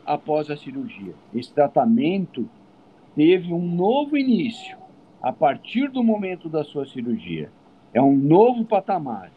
após 0.07 0.51
a 0.51 0.57
cirurgia. 0.57 1.15
Esse 1.35 1.53
tratamento 1.53 2.49
teve 3.15 3.53
um 3.53 3.75
novo 3.75 4.17
início 4.17 4.77
a 5.23 5.33
partir 5.33 5.89
do 5.89 6.03
momento 6.03 6.49
da 6.49 6.65
sua 6.65 6.87
cirurgia. 6.87 7.51
É 7.95 8.03
um 8.03 8.17
novo 8.17 8.65
patamar. 8.65 9.31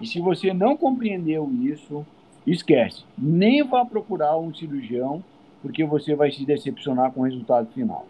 E 0.00 0.06
se 0.06 0.20
você 0.20 0.52
não 0.52 0.76
compreendeu 0.76 1.50
isso, 1.62 2.04
esquece. 2.46 3.04
Nem 3.16 3.62
vá 3.62 3.84
procurar 3.84 4.36
um 4.36 4.52
cirurgião, 4.52 5.22
porque 5.62 5.84
você 5.84 6.14
vai 6.14 6.30
se 6.30 6.44
decepcionar 6.44 7.12
com 7.12 7.20
o 7.20 7.24
resultado 7.24 7.70
final. 7.72 8.06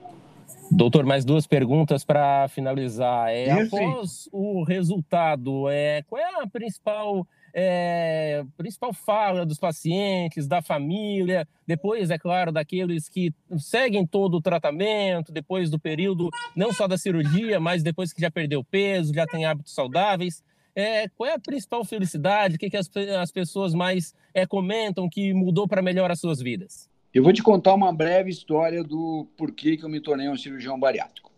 Doutor, 0.70 1.04
mais 1.04 1.24
duas 1.24 1.46
perguntas 1.46 2.02
para 2.02 2.48
finalizar. 2.48 3.28
É, 3.28 3.50
após 3.50 4.28
o 4.32 4.64
resultado, 4.64 5.68
é, 5.68 6.02
qual 6.02 6.20
é 6.20 6.42
a 6.42 6.46
principal 6.46 7.26
é, 7.54 8.44
principal 8.56 8.92
fala 8.92 9.44
dos 9.44 9.58
pacientes, 9.58 10.46
da 10.46 10.62
família, 10.62 11.46
depois, 11.66 12.10
é 12.10 12.18
claro, 12.18 12.50
daqueles 12.50 13.08
que 13.08 13.32
seguem 13.58 14.06
todo 14.06 14.36
o 14.36 14.40
tratamento, 14.40 15.32
depois 15.32 15.70
do 15.70 15.78
período, 15.78 16.30
não 16.56 16.72
só 16.72 16.88
da 16.88 16.96
cirurgia, 16.96 17.60
mas 17.60 17.82
depois 17.82 18.12
que 18.12 18.20
já 18.20 18.30
perdeu 18.30 18.64
peso, 18.64 19.14
já 19.14 19.26
tem 19.26 19.44
hábitos 19.44 19.74
saudáveis. 19.74 20.42
É, 20.74 21.08
qual 21.10 21.28
é 21.28 21.34
a 21.34 21.38
principal 21.38 21.84
felicidade? 21.84 22.56
O 22.56 22.58
que, 22.58 22.70
que 22.70 22.76
as, 22.76 22.90
as 23.20 23.30
pessoas 23.30 23.74
mais 23.74 24.14
é, 24.32 24.46
comentam 24.46 25.08
que 25.08 25.34
mudou 25.34 25.68
para 25.68 25.82
melhor 25.82 26.10
as 26.10 26.20
suas 26.20 26.40
vidas? 26.40 26.90
Eu 27.12 27.22
vou 27.22 27.32
te 27.32 27.42
contar 27.42 27.74
uma 27.74 27.92
breve 27.92 28.30
história 28.30 28.82
do 28.82 29.26
porquê 29.36 29.76
que 29.76 29.84
eu 29.84 29.88
me 29.88 30.00
tornei 30.00 30.30
um 30.30 30.36
cirurgião 30.36 30.80
bariátrico. 30.80 31.30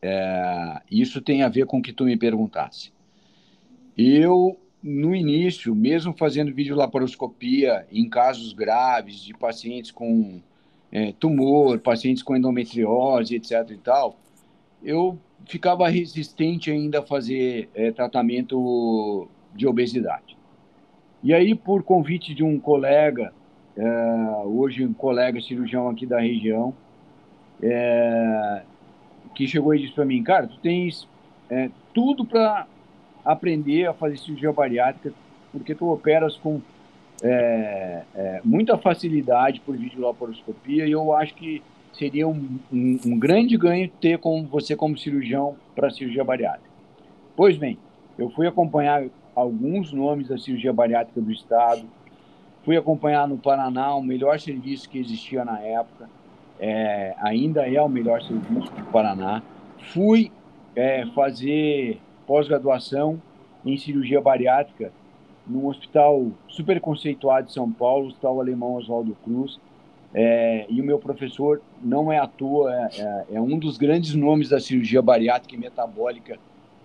É, 0.00 0.80
isso 0.88 1.20
tem 1.20 1.42
a 1.42 1.48
ver 1.48 1.66
com 1.66 1.78
o 1.78 1.82
que 1.82 1.92
tu 1.92 2.04
me 2.04 2.16
perguntasse. 2.16 2.92
Eu 3.98 4.58
no 4.82 5.14
início, 5.14 5.74
mesmo 5.74 6.12
fazendo 6.12 6.52
videolaparoscopia 6.52 7.86
em 7.90 8.08
casos 8.08 8.52
graves 8.52 9.22
de 9.22 9.32
pacientes 9.32 9.90
com 9.90 10.40
é, 10.90 11.12
tumor, 11.12 11.78
pacientes 11.78 12.22
com 12.22 12.36
endometriose, 12.36 13.36
etc. 13.36 13.70
e 13.70 13.76
tal, 13.78 14.16
eu 14.82 15.18
ficava 15.46 15.88
resistente 15.88 16.70
ainda 16.70 16.98
a 16.98 17.02
fazer 17.02 17.68
é, 17.74 17.92
tratamento 17.92 19.28
de 19.54 19.66
obesidade. 19.66 20.36
E 21.22 21.32
aí, 21.32 21.54
por 21.54 21.84
convite 21.84 22.34
de 22.34 22.42
um 22.42 22.58
colega, 22.58 23.32
é, 23.76 23.86
hoje 24.44 24.84
um 24.84 24.92
colega 24.92 25.40
cirurgião 25.40 25.88
aqui 25.88 26.04
da 26.04 26.20
região, 26.20 26.74
é, 27.62 28.62
que 29.34 29.46
chegou 29.46 29.74
e 29.74 29.78
disse 29.78 29.92
para 29.92 30.04
mim, 30.04 30.22
cara, 30.22 30.48
tu 30.48 30.58
tens 30.58 31.08
é, 31.48 31.70
tudo 31.94 32.24
para 32.24 32.66
aprender 33.24 33.86
a 33.86 33.94
fazer 33.94 34.18
cirurgia 34.18 34.52
bariátrica, 34.52 35.12
porque 35.52 35.74
tu 35.74 35.90
operas 35.90 36.36
com 36.36 36.60
é, 37.22 38.02
é, 38.14 38.40
muita 38.44 38.76
facilidade 38.76 39.60
por 39.60 39.76
videolaparoscopia 39.76 40.86
e 40.86 40.92
eu 40.92 41.12
acho 41.12 41.34
que 41.34 41.62
seria 41.92 42.26
um, 42.26 42.58
um, 42.72 42.98
um 43.06 43.18
grande 43.18 43.56
ganho 43.56 43.88
ter 44.00 44.18
com 44.18 44.44
você 44.46 44.74
como 44.74 44.96
cirurgião 44.96 45.56
para 45.74 45.90
cirurgia 45.90 46.24
bariátrica. 46.24 46.70
Pois 47.36 47.56
bem, 47.56 47.78
eu 48.18 48.30
fui 48.30 48.46
acompanhar 48.46 49.04
alguns 49.34 49.92
nomes 49.92 50.28
da 50.28 50.38
cirurgia 50.38 50.72
bariátrica 50.72 51.20
do 51.20 51.30
estado, 51.30 51.82
fui 52.64 52.76
acompanhar 52.76 53.28
no 53.28 53.38
Paraná 53.38 53.94
o 53.94 54.02
melhor 54.02 54.38
serviço 54.40 54.88
que 54.88 54.98
existia 54.98 55.44
na 55.44 55.60
época, 55.60 56.08
é, 56.58 57.14
ainda 57.18 57.68
é 57.68 57.80
o 57.80 57.88
melhor 57.88 58.22
serviço 58.22 58.70
do 58.72 58.84
Paraná. 58.86 59.42
Fui 59.92 60.30
é, 60.76 61.04
fazer 61.06 62.00
pós-graduação 62.26 63.20
em 63.64 63.76
cirurgia 63.76 64.20
bariátrica 64.20 64.92
num 65.46 65.66
hospital 65.66 66.30
super 66.48 66.80
conceituado 66.80 67.46
de 67.46 67.52
São 67.52 67.70
Paulo, 67.70 68.04
o 68.04 68.08
Hospital 68.08 68.40
Alemão 68.40 68.74
Oswaldo 68.74 69.16
Cruz. 69.24 69.58
É, 70.14 70.66
e 70.68 70.80
o 70.80 70.84
meu 70.84 70.98
professor 70.98 71.60
não 71.82 72.12
é 72.12 72.18
à 72.18 72.26
toa, 72.26 72.70
é, 72.70 72.88
é, 72.98 73.26
é, 73.32 73.40
um 73.40 73.58
dos 73.58 73.78
grandes 73.78 74.14
nomes 74.14 74.50
da 74.50 74.60
cirurgia 74.60 75.00
bariátrica 75.00 75.54
e 75.54 75.58
metabólica 75.58 76.38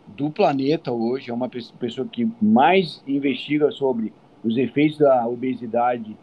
do 0.07 0.29
planeta 0.29 0.91
hoje. 0.91 1.29
É 1.29 1.33
uma 1.33 1.49
pessoa 1.49 2.07
que 2.07 2.29
mais 2.41 3.03
investiga 3.05 3.69
sobre 3.71 4.13
os 4.43 4.57
efeitos 4.57 4.97
da 4.97 5.27
obesidade 5.27 6.15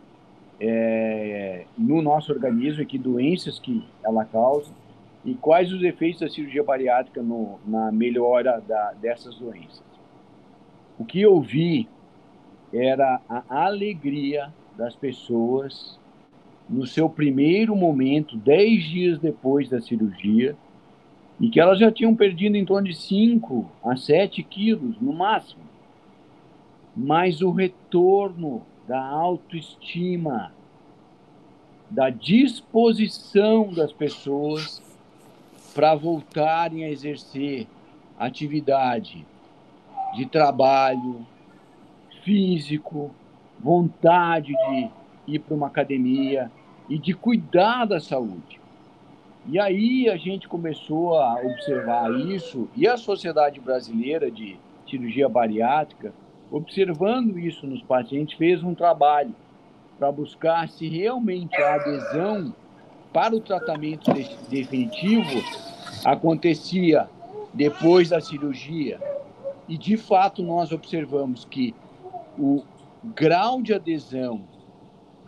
é, 0.58 1.66
no 1.76 2.00
nosso 2.00 2.32
organismo 2.32 2.82
e 2.82 2.86
que 2.86 2.96
doenças 2.96 3.58
que 3.58 3.84
ela 4.02 4.24
causa 4.24 4.70
e 5.24 5.34
quais 5.34 5.72
os 5.72 5.82
efeitos 5.82 6.20
da 6.20 6.28
cirurgia 6.28 6.62
bariátrica 6.62 7.22
no, 7.22 7.58
na 7.66 7.90
melhora 7.90 8.60
da, 8.60 8.92
dessas 8.92 9.36
doenças. 9.36 9.82
O 10.98 11.04
que 11.04 11.20
eu 11.20 11.40
vi 11.40 11.88
era 12.72 13.20
a 13.28 13.64
alegria 13.64 14.52
das 14.76 14.94
pessoas 14.94 15.98
no 16.68 16.86
seu 16.86 17.08
primeiro 17.08 17.74
momento, 17.74 18.36
dez 18.36 18.84
dias 18.84 19.18
depois 19.18 19.68
da 19.68 19.80
cirurgia, 19.80 20.56
e 21.40 21.48
que 21.48 21.58
elas 21.58 21.78
já 21.78 21.90
tinham 21.90 22.14
perdido 22.14 22.56
em 22.56 22.64
torno 22.64 22.88
de 22.88 22.94
5 22.94 23.70
a 23.84 23.96
7 23.96 24.42
quilos 24.42 25.00
no 25.00 25.12
máximo. 25.12 25.62
Mas 26.96 27.42
o 27.42 27.50
retorno 27.50 28.62
da 28.86 29.02
autoestima, 29.04 30.52
da 31.90 32.08
disposição 32.10 33.72
das 33.72 33.92
pessoas 33.92 34.83
para 35.74 35.94
voltarem 35.94 36.84
a 36.84 36.90
exercer 36.90 37.66
atividade 38.18 39.26
de 40.14 40.24
trabalho 40.26 41.26
físico, 42.22 43.10
vontade 43.58 44.52
de 44.68 44.90
ir 45.26 45.40
para 45.40 45.54
uma 45.54 45.66
academia 45.66 46.50
e 46.88 46.96
de 46.96 47.12
cuidar 47.12 47.86
da 47.86 47.98
saúde. 47.98 48.60
E 49.46 49.58
aí 49.58 50.08
a 50.08 50.16
gente 50.16 50.48
começou 50.48 51.18
a 51.18 51.34
observar 51.42 52.10
isso 52.12 52.68
e 52.76 52.86
a 52.86 52.96
sociedade 52.96 53.60
brasileira 53.60 54.30
de 54.30 54.56
cirurgia 54.88 55.28
bariátrica, 55.28 56.14
observando 56.50 57.38
isso 57.38 57.66
nos 57.66 57.82
pacientes, 57.82 58.38
fez 58.38 58.62
um 58.62 58.74
trabalho 58.74 59.34
para 59.98 60.10
buscar 60.10 60.68
se 60.68 60.88
realmente 60.88 61.60
a 61.60 61.74
adesão 61.74 62.54
para 63.14 63.36
o 63.36 63.40
tratamento 63.40 64.10
definitivo 64.50 65.40
acontecia 66.04 67.08
depois 67.54 68.08
da 68.08 68.20
cirurgia. 68.20 69.00
E 69.68 69.78
de 69.78 69.96
fato 69.96 70.42
nós 70.42 70.72
observamos 70.72 71.44
que 71.44 71.72
o 72.36 72.64
grau 73.14 73.62
de 73.62 73.72
adesão 73.72 74.42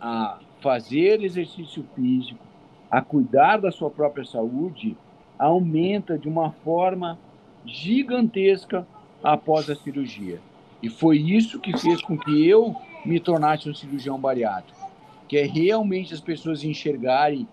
a 0.01 0.37
fazer 0.59 1.23
exercício 1.23 1.85
físico, 1.95 2.45
a 2.91 3.01
cuidar 3.01 3.61
da 3.61 3.71
sua 3.71 3.89
própria 3.89 4.25
saúde, 4.25 4.97
aumenta 5.39 6.17
de 6.17 6.27
uma 6.27 6.51
forma 6.51 7.17
gigantesca 7.65 8.85
após 9.23 9.69
a 9.69 9.75
cirurgia. 9.75 10.41
E 10.83 10.89
foi 10.89 11.19
isso 11.19 11.59
que 11.59 11.75
fez 11.77 12.01
com 12.01 12.17
que 12.17 12.47
eu 12.47 12.75
me 13.05 13.17
tornasse 13.17 13.69
um 13.69 13.73
cirurgião 13.73 14.19
bariátrico, 14.19 14.91
que 15.25 15.37
é 15.37 15.45
realmente 15.45 16.13
as 16.13 16.19
pessoas 16.19 16.65
enxergarem 16.65 17.47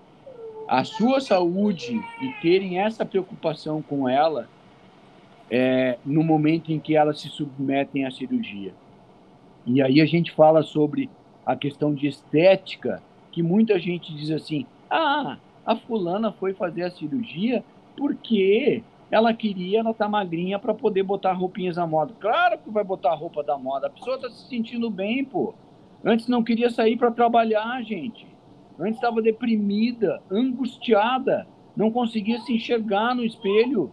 a 0.69 0.85
sua 0.85 1.21
saúde 1.21 2.01
e 2.21 2.33
terem 2.41 2.79
essa 2.79 3.05
preocupação 3.05 3.83
com 3.83 4.09
ela 4.09 4.49
é, 5.51 5.99
no 6.05 6.23
momento 6.23 6.73
em 6.73 6.79
que 6.79 6.97
elas 6.97 7.21
se 7.21 7.29
submetem 7.29 8.05
à 8.05 8.11
cirurgia. 8.11 8.73
E 9.67 9.83
aí 9.83 10.01
a 10.01 10.07
gente 10.07 10.33
fala 10.33 10.63
sobre 10.63 11.11
a 11.45 11.55
questão 11.55 11.95
de 11.95 12.07
estética, 12.07 13.03
que 13.31 13.43
muita 13.43 13.79
gente 13.79 14.15
diz 14.15 14.31
assim: 14.31 14.67
ah, 14.91 15.37
a 15.65 15.77
fulana 15.77 16.33
foi 16.33 16.55
fazer 16.55 16.85
a 16.85 16.91
cirurgia 16.91 17.63
porque 17.97 18.83
ela 19.11 19.33
queria, 19.33 19.81
ela 19.81 19.95
tá 19.95 20.09
magrinha 20.09 20.59
para 20.59 20.75
poder 20.75 21.03
botar 21.03 21.33
roupinhas 21.33 21.77
da 21.77 21.87
moda. 21.87 22.15
Claro 22.19 22.59
que 22.59 22.71
vai 22.71 22.83
botar 22.83 23.13
a 23.13 23.15
roupa 23.15 23.43
da 23.43 23.57
moda. 23.57 23.87
A 23.87 23.91
pessoa 23.91 24.19
tá 24.19 24.29
se 24.31 24.49
sentindo 24.49 24.91
bem, 24.91 25.25
pô. 25.25 25.55
Antes 26.05 26.27
não 26.27 26.43
queria 26.43 26.69
sair 26.69 26.97
para 26.97 27.11
trabalhar, 27.11 27.81
gente. 27.83 28.34
Antes 28.79 28.97
estava 28.97 29.23
deprimida, 29.23 30.21
angustiada, 30.31 31.47
não 31.77 31.91
conseguia 31.91 32.41
se 32.41 32.53
enxergar 32.53 33.15
no 33.15 33.25
espelho. 33.25 33.93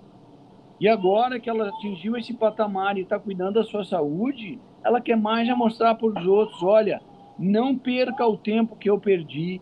E 0.79 0.87
agora 0.87 1.39
que 1.39 1.49
ela 1.49 1.69
atingiu 1.69 2.17
esse 2.17 2.33
patamar 2.33 2.97
e 2.97 3.01
está 3.01 3.19
cuidando 3.19 3.55
da 3.55 3.63
sua 3.63 3.83
saúde, 3.83 4.59
ela 4.83 4.99
quer 4.99 5.15
mais 5.15 5.47
já 5.47 5.55
mostrar 5.55 5.95
para 5.95 6.07
os 6.07 6.25
outros: 6.25 6.63
olha, 6.63 6.99
não 7.37 7.77
perca 7.77 8.25
o 8.25 8.37
tempo 8.37 8.75
que 8.75 8.89
eu 8.89 8.99
perdi, 8.99 9.61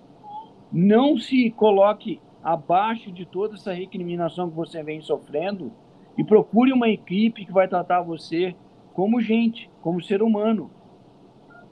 não 0.72 1.18
se 1.18 1.52
coloque 1.52 2.22
abaixo 2.42 3.12
de 3.12 3.26
toda 3.26 3.56
essa 3.56 3.74
recriminação 3.74 4.50
que 4.50 4.56
você 4.56 4.82
vem 4.82 5.02
sofrendo 5.02 5.72
e 6.18 6.24
procure 6.24 6.72
uma 6.72 6.90
equipe 6.90 7.46
que 7.46 7.52
vai 7.52 7.68
tratar 7.68 8.02
você 8.02 8.56
como 8.94 9.22
gente, 9.22 9.70
como 9.82 10.02
ser 10.02 10.22
humano. 10.22 10.72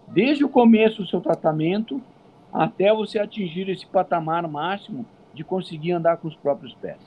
Desde 0.10 0.44
o 0.44 0.50
começo 0.50 1.02
do 1.02 1.08
seu 1.08 1.22
tratamento 1.22 2.02
até 2.58 2.91
você 2.91 3.20
atingir 3.20 3.70
esse 3.70 3.86
patamar 3.86 4.48
máximo 4.48 5.06
de 5.32 5.43
conseguir 5.43 5.91
andar 5.91 6.17
com 6.17 6.28
os 6.28 6.36
próprios 6.36 6.74
pés. 6.74 6.98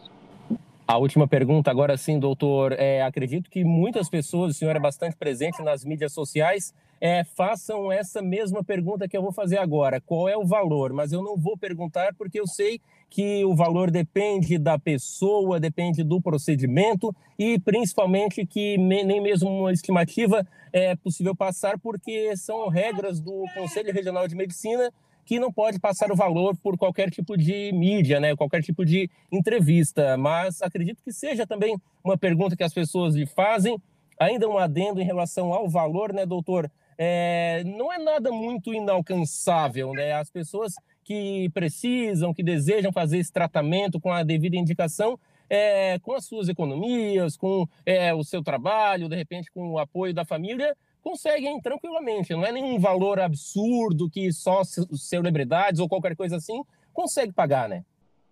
A 0.86 0.96
última 0.96 1.26
pergunta, 1.26 1.70
agora 1.70 1.96
sim, 1.96 2.20
doutor. 2.20 2.72
É, 2.72 3.02
acredito 3.02 3.50
que 3.50 3.64
muitas 3.64 4.08
pessoas, 4.08 4.52
o 4.52 4.58
senhor 4.58 4.76
é 4.76 4.80
bastante 4.80 5.16
presente 5.16 5.60
nas 5.62 5.84
mídias 5.84 6.12
sociais, 6.12 6.72
é, 7.00 7.24
façam 7.24 7.90
essa 7.90 8.22
mesma 8.22 8.62
pergunta 8.62 9.08
que 9.08 9.16
eu 9.16 9.22
vou 9.22 9.32
fazer 9.32 9.58
agora: 9.58 10.00
qual 10.00 10.28
é 10.28 10.36
o 10.36 10.44
valor? 10.44 10.92
Mas 10.92 11.12
eu 11.12 11.22
não 11.22 11.36
vou 11.36 11.56
perguntar 11.56 12.14
porque 12.14 12.38
eu 12.38 12.46
sei 12.46 12.80
que 13.08 13.44
o 13.44 13.54
valor 13.54 13.90
depende 13.90 14.56
da 14.56 14.78
pessoa, 14.78 15.58
depende 15.58 16.04
do 16.04 16.20
procedimento 16.20 17.14
e 17.36 17.58
principalmente 17.58 18.46
que 18.46 18.78
nem 18.78 19.20
mesmo 19.20 19.48
uma 19.48 19.72
estimativa 19.72 20.46
é 20.72 20.94
possível 20.94 21.34
passar 21.34 21.76
porque 21.78 22.36
são 22.36 22.68
regras 22.68 23.20
do 23.20 23.44
Conselho 23.54 23.92
Regional 23.92 24.28
de 24.28 24.36
Medicina 24.36 24.92
que 25.24 25.38
não 25.38 25.52
pode 25.52 25.78
passar 25.78 26.10
o 26.10 26.16
valor 26.16 26.56
por 26.56 26.76
qualquer 26.76 27.10
tipo 27.10 27.36
de 27.36 27.70
mídia, 27.72 28.20
né, 28.20 28.34
qualquer 28.36 28.62
tipo 28.62 28.84
de 28.84 29.08
entrevista. 29.30 30.16
Mas 30.16 30.60
acredito 30.62 31.02
que 31.02 31.12
seja 31.12 31.46
também 31.46 31.76
uma 32.04 32.18
pergunta 32.18 32.56
que 32.56 32.64
as 32.64 32.74
pessoas 32.74 33.14
lhe 33.14 33.26
fazem. 33.26 33.80
Ainda 34.18 34.48
um 34.48 34.58
adendo 34.58 35.00
em 35.00 35.04
relação 35.04 35.52
ao 35.52 35.68
valor, 35.68 36.12
né, 36.12 36.26
doutor? 36.26 36.70
é, 37.02 37.64
não 37.64 37.90
é 37.90 37.96
nada 37.96 38.30
muito 38.30 38.74
inalcançável, 38.74 39.94
né? 39.94 40.12
As 40.12 40.28
pessoas 40.28 40.74
que 41.02 41.48
precisam, 41.54 42.34
que 42.34 42.42
desejam 42.42 42.92
fazer 42.92 43.16
esse 43.16 43.32
tratamento 43.32 43.98
com 43.98 44.12
a 44.12 44.22
devida 44.22 44.54
indicação, 44.54 45.18
é, 45.48 45.98
com 46.00 46.12
as 46.12 46.26
suas 46.26 46.50
economias, 46.50 47.38
com 47.38 47.66
é, 47.86 48.12
o 48.12 48.22
seu 48.22 48.42
trabalho, 48.42 49.08
de 49.08 49.16
repente 49.16 49.50
com 49.50 49.70
o 49.70 49.78
apoio 49.78 50.12
da 50.12 50.26
família, 50.26 50.76
conseguem 51.02 51.60
tranquilamente. 51.60 52.32
Não 52.32 52.44
é 52.44 52.52
nenhum 52.52 52.78
valor 52.78 53.18
absurdo 53.18 54.10
que 54.10 54.32
só 54.32 54.62
celebridades 54.64 55.80
ou 55.80 55.88
qualquer 55.88 56.16
coisa 56.16 56.36
assim 56.36 56.62
consegue 56.92 57.32
pagar, 57.32 57.68
né? 57.68 57.84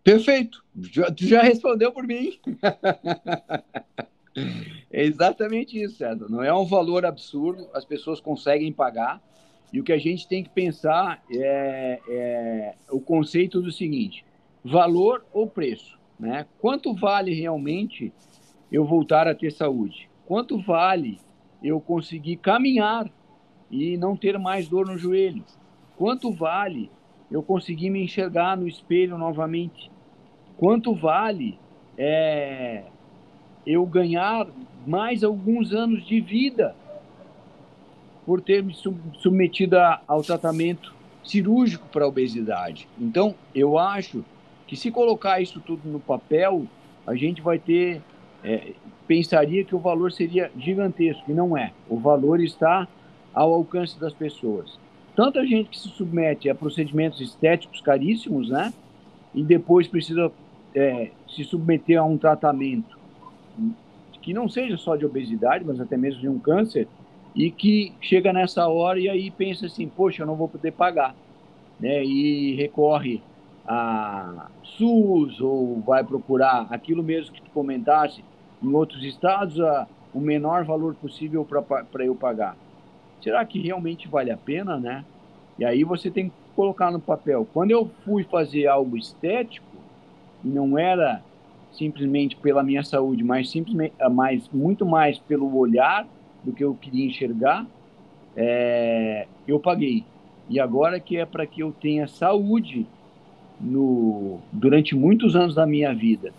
Perfeito. 0.02 0.64
Já, 0.90 1.10
tu 1.10 1.26
já 1.26 1.42
respondeu 1.42 1.92
por 1.92 2.06
mim. 2.06 2.38
É 4.90 5.02
exatamente 5.02 5.82
isso, 5.82 5.96
César. 5.96 6.28
Não 6.28 6.42
é 6.42 6.54
um 6.54 6.64
valor 6.64 7.04
absurdo, 7.04 7.68
as 7.74 7.84
pessoas 7.84 8.20
conseguem 8.20 8.72
pagar. 8.72 9.20
E 9.72 9.80
o 9.80 9.84
que 9.84 9.92
a 9.92 9.98
gente 9.98 10.26
tem 10.26 10.42
que 10.42 10.48
pensar 10.48 11.22
é, 11.30 12.00
é 12.08 12.74
o 12.90 13.00
conceito 13.00 13.60
do 13.60 13.70
seguinte: 13.70 14.24
valor 14.64 15.24
ou 15.32 15.46
preço. 15.46 15.98
Né? 16.18 16.46
Quanto 16.58 16.94
vale 16.94 17.34
realmente 17.34 18.12
eu 18.72 18.84
voltar 18.84 19.28
a 19.28 19.34
ter 19.34 19.52
saúde? 19.52 20.08
Quanto 20.26 20.58
vale 20.58 21.18
eu 21.62 21.80
conseguir 21.80 22.36
caminhar 22.36 23.10
e 23.70 23.96
não 23.96 24.16
ter 24.16 24.38
mais 24.38 24.68
dor 24.68 24.86
no 24.86 24.96
joelho? 24.96 25.44
Quanto 25.96 26.32
vale 26.32 26.90
eu 27.30 27.42
conseguir 27.42 27.90
me 27.90 28.02
enxergar 28.02 28.56
no 28.56 28.66
espelho 28.66 29.18
novamente? 29.18 29.90
Quanto 30.56 30.94
vale 30.94 31.58
é, 31.96 32.84
eu 33.66 33.84
ganhar 33.84 34.46
mais 34.86 35.22
alguns 35.22 35.72
anos 35.72 36.06
de 36.06 36.20
vida 36.20 36.74
por 38.24 38.40
ter 38.40 38.62
me 38.62 38.74
submetido 38.74 39.76
ao 40.06 40.22
tratamento 40.22 40.94
cirúrgico 41.24 41.86
para 41.88 42.04
a 42.04 42.08
obesidade. 42.08 42.88
Então, 43.00 43.34
eu 43.54 43.78
acho 43.78 44.24
que 44.66 44.76
se 44.76 44.90
colocar 44.90 45.40
isso 45.40 45.60
tudo 45.60 45.88
no 45.88 45.98
papel, 45.98 46.66
a 47.06 47.14
gente 47.14 47.40
vai 47.40 47.58
ter, 47.58 48.02
é, 48.42 48.72
pensaria 49.06 49.64
que 49.64 49.74
o 49.74 49.78
valor 49.78 50.12
seria 50.12 50.50
gigantesco, 50.58 51.30
e 51.30 51.34
não 51.34 51.56
é. 51.56 51.72
O 51.88 51.96
valor 51.96 52.40
está 52.40 52.86
ao 53.34 53.52
alcance 53.52 53.98
das 53.98 54.12
pessoas. 54.12 54.78
Tanta 55.14 55.44
gente 55.44 55.70
que 55.70 55.78
se 55.78 55.88
submete 55.88 56.48
a 56.48 56.54
procedimentos 56.54 57.20
estéticos 57.20 57.80
caríssimos, 57.80 58.48
né? 58.48 58.72
E 59.34 59.42
depois 59.42 59.88
precisa 59.88 60.30
é, 60.74 61.10
se 61.28 61.44
submeter 61.44 61.98
a 61.98 62.04
um 62.04 62.16
tratamento 62.16 62.98
que 64.22 64.32
não 64.32 64.48
seja 64.48 64.76
só 64.76 64.94
de 64.94 65.06
obesidade, 65.06 65.64
mas 65.64 65.80
até 65.80 65.96
mesmo 65.96 66.20
de 66.20 66.28
um 66.28 66.38
câncer, 66.38 66.86
e 67.34 67.50
que 67.50 67.92
chega 68.00 68.32
nessa 68.32 68.68
hora 68.68 68.98
e 68.98 69.08
aí 69.08 69.30
pensa 69.30 69.66
assim, 69.66 69.88
poxa, 69.88 70.22
eu 70.22 70.26
não 70.26 70.36
vou 70.36 70.48
poder 70.48 70.72
pagar, 70.72 71.14
né? 71.80 72.04
E 72.04 72.54
recorre 72.54 73.22
a 73.68 74.48
SUS 74.62 75.40
ou 75.42 75.80
vai 75.80 76.02
procurar 76.02 76.66
aquilo 76.70 77.02
mesmo 77.02 77.34
que 77.34 77.42
tu 77.42 77.50
comentasse 77.50 78.24
em 78.62 78.72
outros 78.72 79.04
estados, 79.04 79.60
a, 79.60 79.86
o 80.14 80.20
menor 80.20 80.64
valor 80.64 80.94
possível 80.94 81.44
para 81.44 82.04
eu 82.04 82.14
pagar. 82.14 82.56
Será 83.22 83.44
que 83.44 83.60
realmente 83.60 84.08
vale 84.08 84.30
a 84.30 84.36
pena, 84.36 84.78
né? 84.78 85.04
E 85.58 85.64
aí 85.64 85.84
você 85.84 86.10
tem 86.10 86.30
que 86.30 86.34
colocar 86.56 86.90
no 86.90 86.98
papel. 86.98 87.46
Quando 87.52 87.70
eu 87.72 87.90
fui 88.04 88.24
fazer 88.24 88.66
algo 88.66 88.96
estético, 88.96 89.66
não 90.42 90.78
era 90.78 91.22
simplesmente 91.72 92.36
pela 92.36 92.62
minha 92.62 92.82
saúde, 92.82 93.22
mas 93.22 93.50
simplesmente, 93.50 93.92
ah, 94.00 94.08
mas 94.08 94.48
muito 94.48 94.86
mais 94.86 95.18
pelo 95.18 95.54
olhar 95.56 96.06
do 96.42 96.52
que 96.52 96.64
eu 96.64 96.74
queria 96.74 97.04
enxergar, 97.04 97.66
é, 98.34 99.26
eu 99.46 99.60
paguei. 99.60 100.04
E 100.48 100.58
agora 100.58 100.98
que 100.98 101.18
é 101.18 101.26
para 101.26 101.46
que 101.46 101.62
eu 101.62 101.72
tenha 101.72 102.08
saúde 102.08 102.86
no, 103.60 104.40
durante 104.52 104.94
muitos 104.94 105.34
anos 105.34 105.54
da 105.54 105.66
minha 105.66 105.94
vida, 105.94 106.32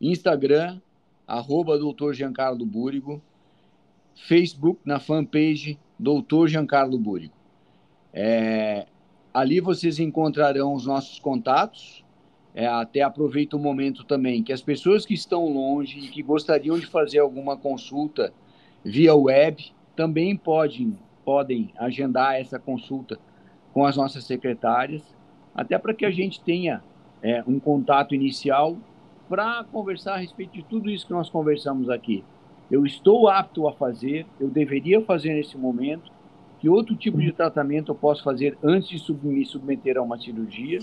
Instagram, 0.00 0.80
arroba 1.26 1.76
doutor 1.78 2.14
Giancarlo 2.14 2.64
Facebook, 4.14 4.80
na 4.84 4.98
fanpage 4.98 5.78
Dr. 5.98 6.46
Giancarlo 6.46 6.98
Búrico. 6.98 7.36
É, 8.12 8.86
ali 9.32 9.60
vocês 9.60 9.98
encontrarão 9.98 10.74
os 10.74 10.86
nossos 10.86 11.18
contatos. 11.18 12.04
É, 12.54 12.66
até 12.66 13.02
aproveito 13.02 13.54
o 13.54 13.58
momento 13.58 14.04
também 14.04 14.42
que 14.42 14.52
as 14.52 14.60
pessoas 14.60 15.06
que 15.06 15.14
estão 15.14 15.46
longe 15.46 16.00
e 16.00 16.08
que 16.08 16.22
gostariam 16.22 16.78
de 16.78 16.86
fazer 16.86 17.20
alguma 17.20 17.56
consulta 17.56 18.32
via 18.84 19.14
web 19.14 19.72
também 19.94 20.36
podem, 20.36 20.98
podem 21.24 21.72
agendar 21.78 22.34
essa 22.36 22.58
consulta 22.58 23.18
com 23.72 23.84
as 23.84 23.96
nossas 23.96 24.24
secretárias, 24.24 25.02
até 25.54 25.78
para 25.78 25.94
que 25.94 26.04
a 26.04 26.10
gente 26.10 26.40
tenha 26.40 26.82
é, 27.22 27.42
um 27.46 27.58
contato 27.58 28.14
inicial 28.14 28.76
para 29.28 29.64
conversar 29.64 30.14
a 30.14 30.18
respeito 30.18 30.52
de 30.52 30.64
tudo 30.64 30.90
isso 30.90 31.06
que 31.06 31.12
nós 31.12 31.30
conversamos 31.30 31.88
aqui. 31.88 32.24
Eu 32.70 32.84
estou 32.84 33.28
apto 33.28 33.68
a 33.68 33.72
fazer, 33.72 34.26
eu 34.38 34.48
deveria 34.48 35.00
fazer 35.02 35.34
nesse 35.34 35.56
momento, 35.56 36.10
que 36.58 36.68
outro 36.68 36.94
tipo 36.94 37.18
de 37.18 37.32
tratamento 37.32 37.92
eu 37.92 37.96
posso 37.96 38.22
fazer 38.22 38.56
antes 38.62 38.88
de 38.88 38.98
sub 38.98 39.26
me 39.26 39.44
submeter 39.44 39.96
a 39.96 40.02
uma 40.02 40.18
cirurgia, 40.18 40.78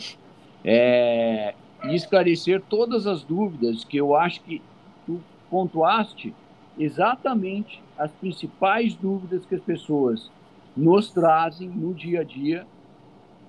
é, 0.64 1.54
e 1.84 1.96
esclarecer 1.96 2.62
todas 2.68 3.06
as 3.06 3.24
dúvidas 3.24 3.84
que 3.84 3.98
eu 3.98 4.16
acho 4.16 4.42
que 4.42 4.62
tu 5.06 5.22
pontuaste 5.50 6.34
exatamente 6.78 7.82
as 7.98 8.12
principais 8.12 8.96
dúvidas 8.96 9.46
que 9.46 9.56
as 9.56 9.62
pessoas 9.62 10.32
nos 10.76 11.12
trazem 11.12 11.68
no 11.70 11.94
dia 11.94 12.22
a 12.22 12.24
dia 12.24 12.66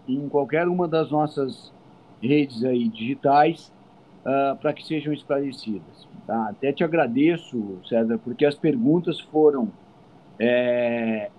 em 0.09 0.29
qualquer 0.29 0.67
uma 0.67 0.89
das 0.89 1.11
nossas 1.11 1.73
redes 2.23 2.65
aí 2.65 2.89
digitais 2.89 3.73
uh, 4.21 4.57
para 4.57 4.73
que 4.73 4.87
sejam 4.87 5.13
esclarecidas. 5.13 6.09
Tá? 6.27 6.49
Até 6.49 6.73
te 6.73 6.83
agradeço, 6.83 7.79
César, 7.87 8.19
porque 8.19 8.47
as 8.47 8.55
perguntas 8.55 9.21
foram 9.21 9.71
é, 10.39 11.31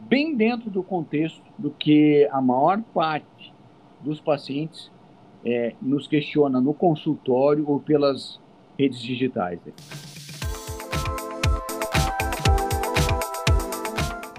bem 0.00 0.34
dentro 0.34 0.70
do 0.70 0.82
contexto 0.82 1.42
do 1.58 1.70
que 1.70 2.28
a 2.30 2.40
maior 2.40 2.80
parte 2.94 3.52
dos 4.00 4.20
pacientes 4.20 4.90
é, 5.44 5.74
nos 5.80 6.06
questiona 6.06 6.60
no 6.60 6.72
consultório 6.72 7.68
ou 7.68 7.80
pelas 7.80 8.40
redes 8.78 9.00
digitais. 9.00 9.60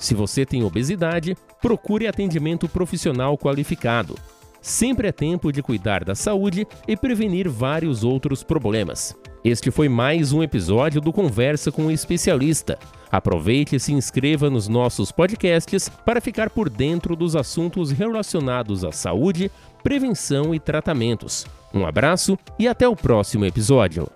Se 0.03 0.13
você 0.13 0.45
tem 0.45 0.65
obesidade, 0.65 1.33
procure 1.61 2.07
atendimento 2.07 2.67
profissional 2.67 3.37
qualificado. 3.37 4.17
Sempre 4.61 5.07
é 5.07 5.13
tempo 5.13 5.49
de 5.49 5.63
cuidar 5.63 6.03
da 6.03 6.13
saúde 6.13 6.67
e 6.85 6.97
prevenir 6.97 7.47
vários 7.47 8.03
outros 8.03 8.43
problemas. 8.43 9.15
Este 9.45 9.71
foi 9.71 9.87
mais 9.87 10.33
um 10.33 10.43
episódio 10.43 10.99
do 10.99 11.13
Conversa 11.13 11.71
com 11.71 11.85
o 11.85 11.91
Especialista. 11.91 12.77
Aproveite 13.09 13.77
e 13.77 13.79
se 13.79 13.93
inscreva 13.93 14.49
nos 14.49 14.67
nossos 14.67 15.09
podcasts 15.09 15.87
para 15.87 16.19
ficar 16.19 16.49
por 16.49 16.69
dentro 16.69 17.15
dos 17.15 17.33
assuntos 17.33 17.89
relacionados 17.89 18.83
à 18.83 18.91
saúde, 18.91 19.49
prevenção 19.81 20.53
e 20.53 20.59
tratamentos. 20.59 21.45
Um 21.73 21.85
abraço 21.85 22.37
e 22.59 22.67
até 22.67 22.85
o 22.85 22.95
próximo 22.95 23.45
episódio. 23.45 24.09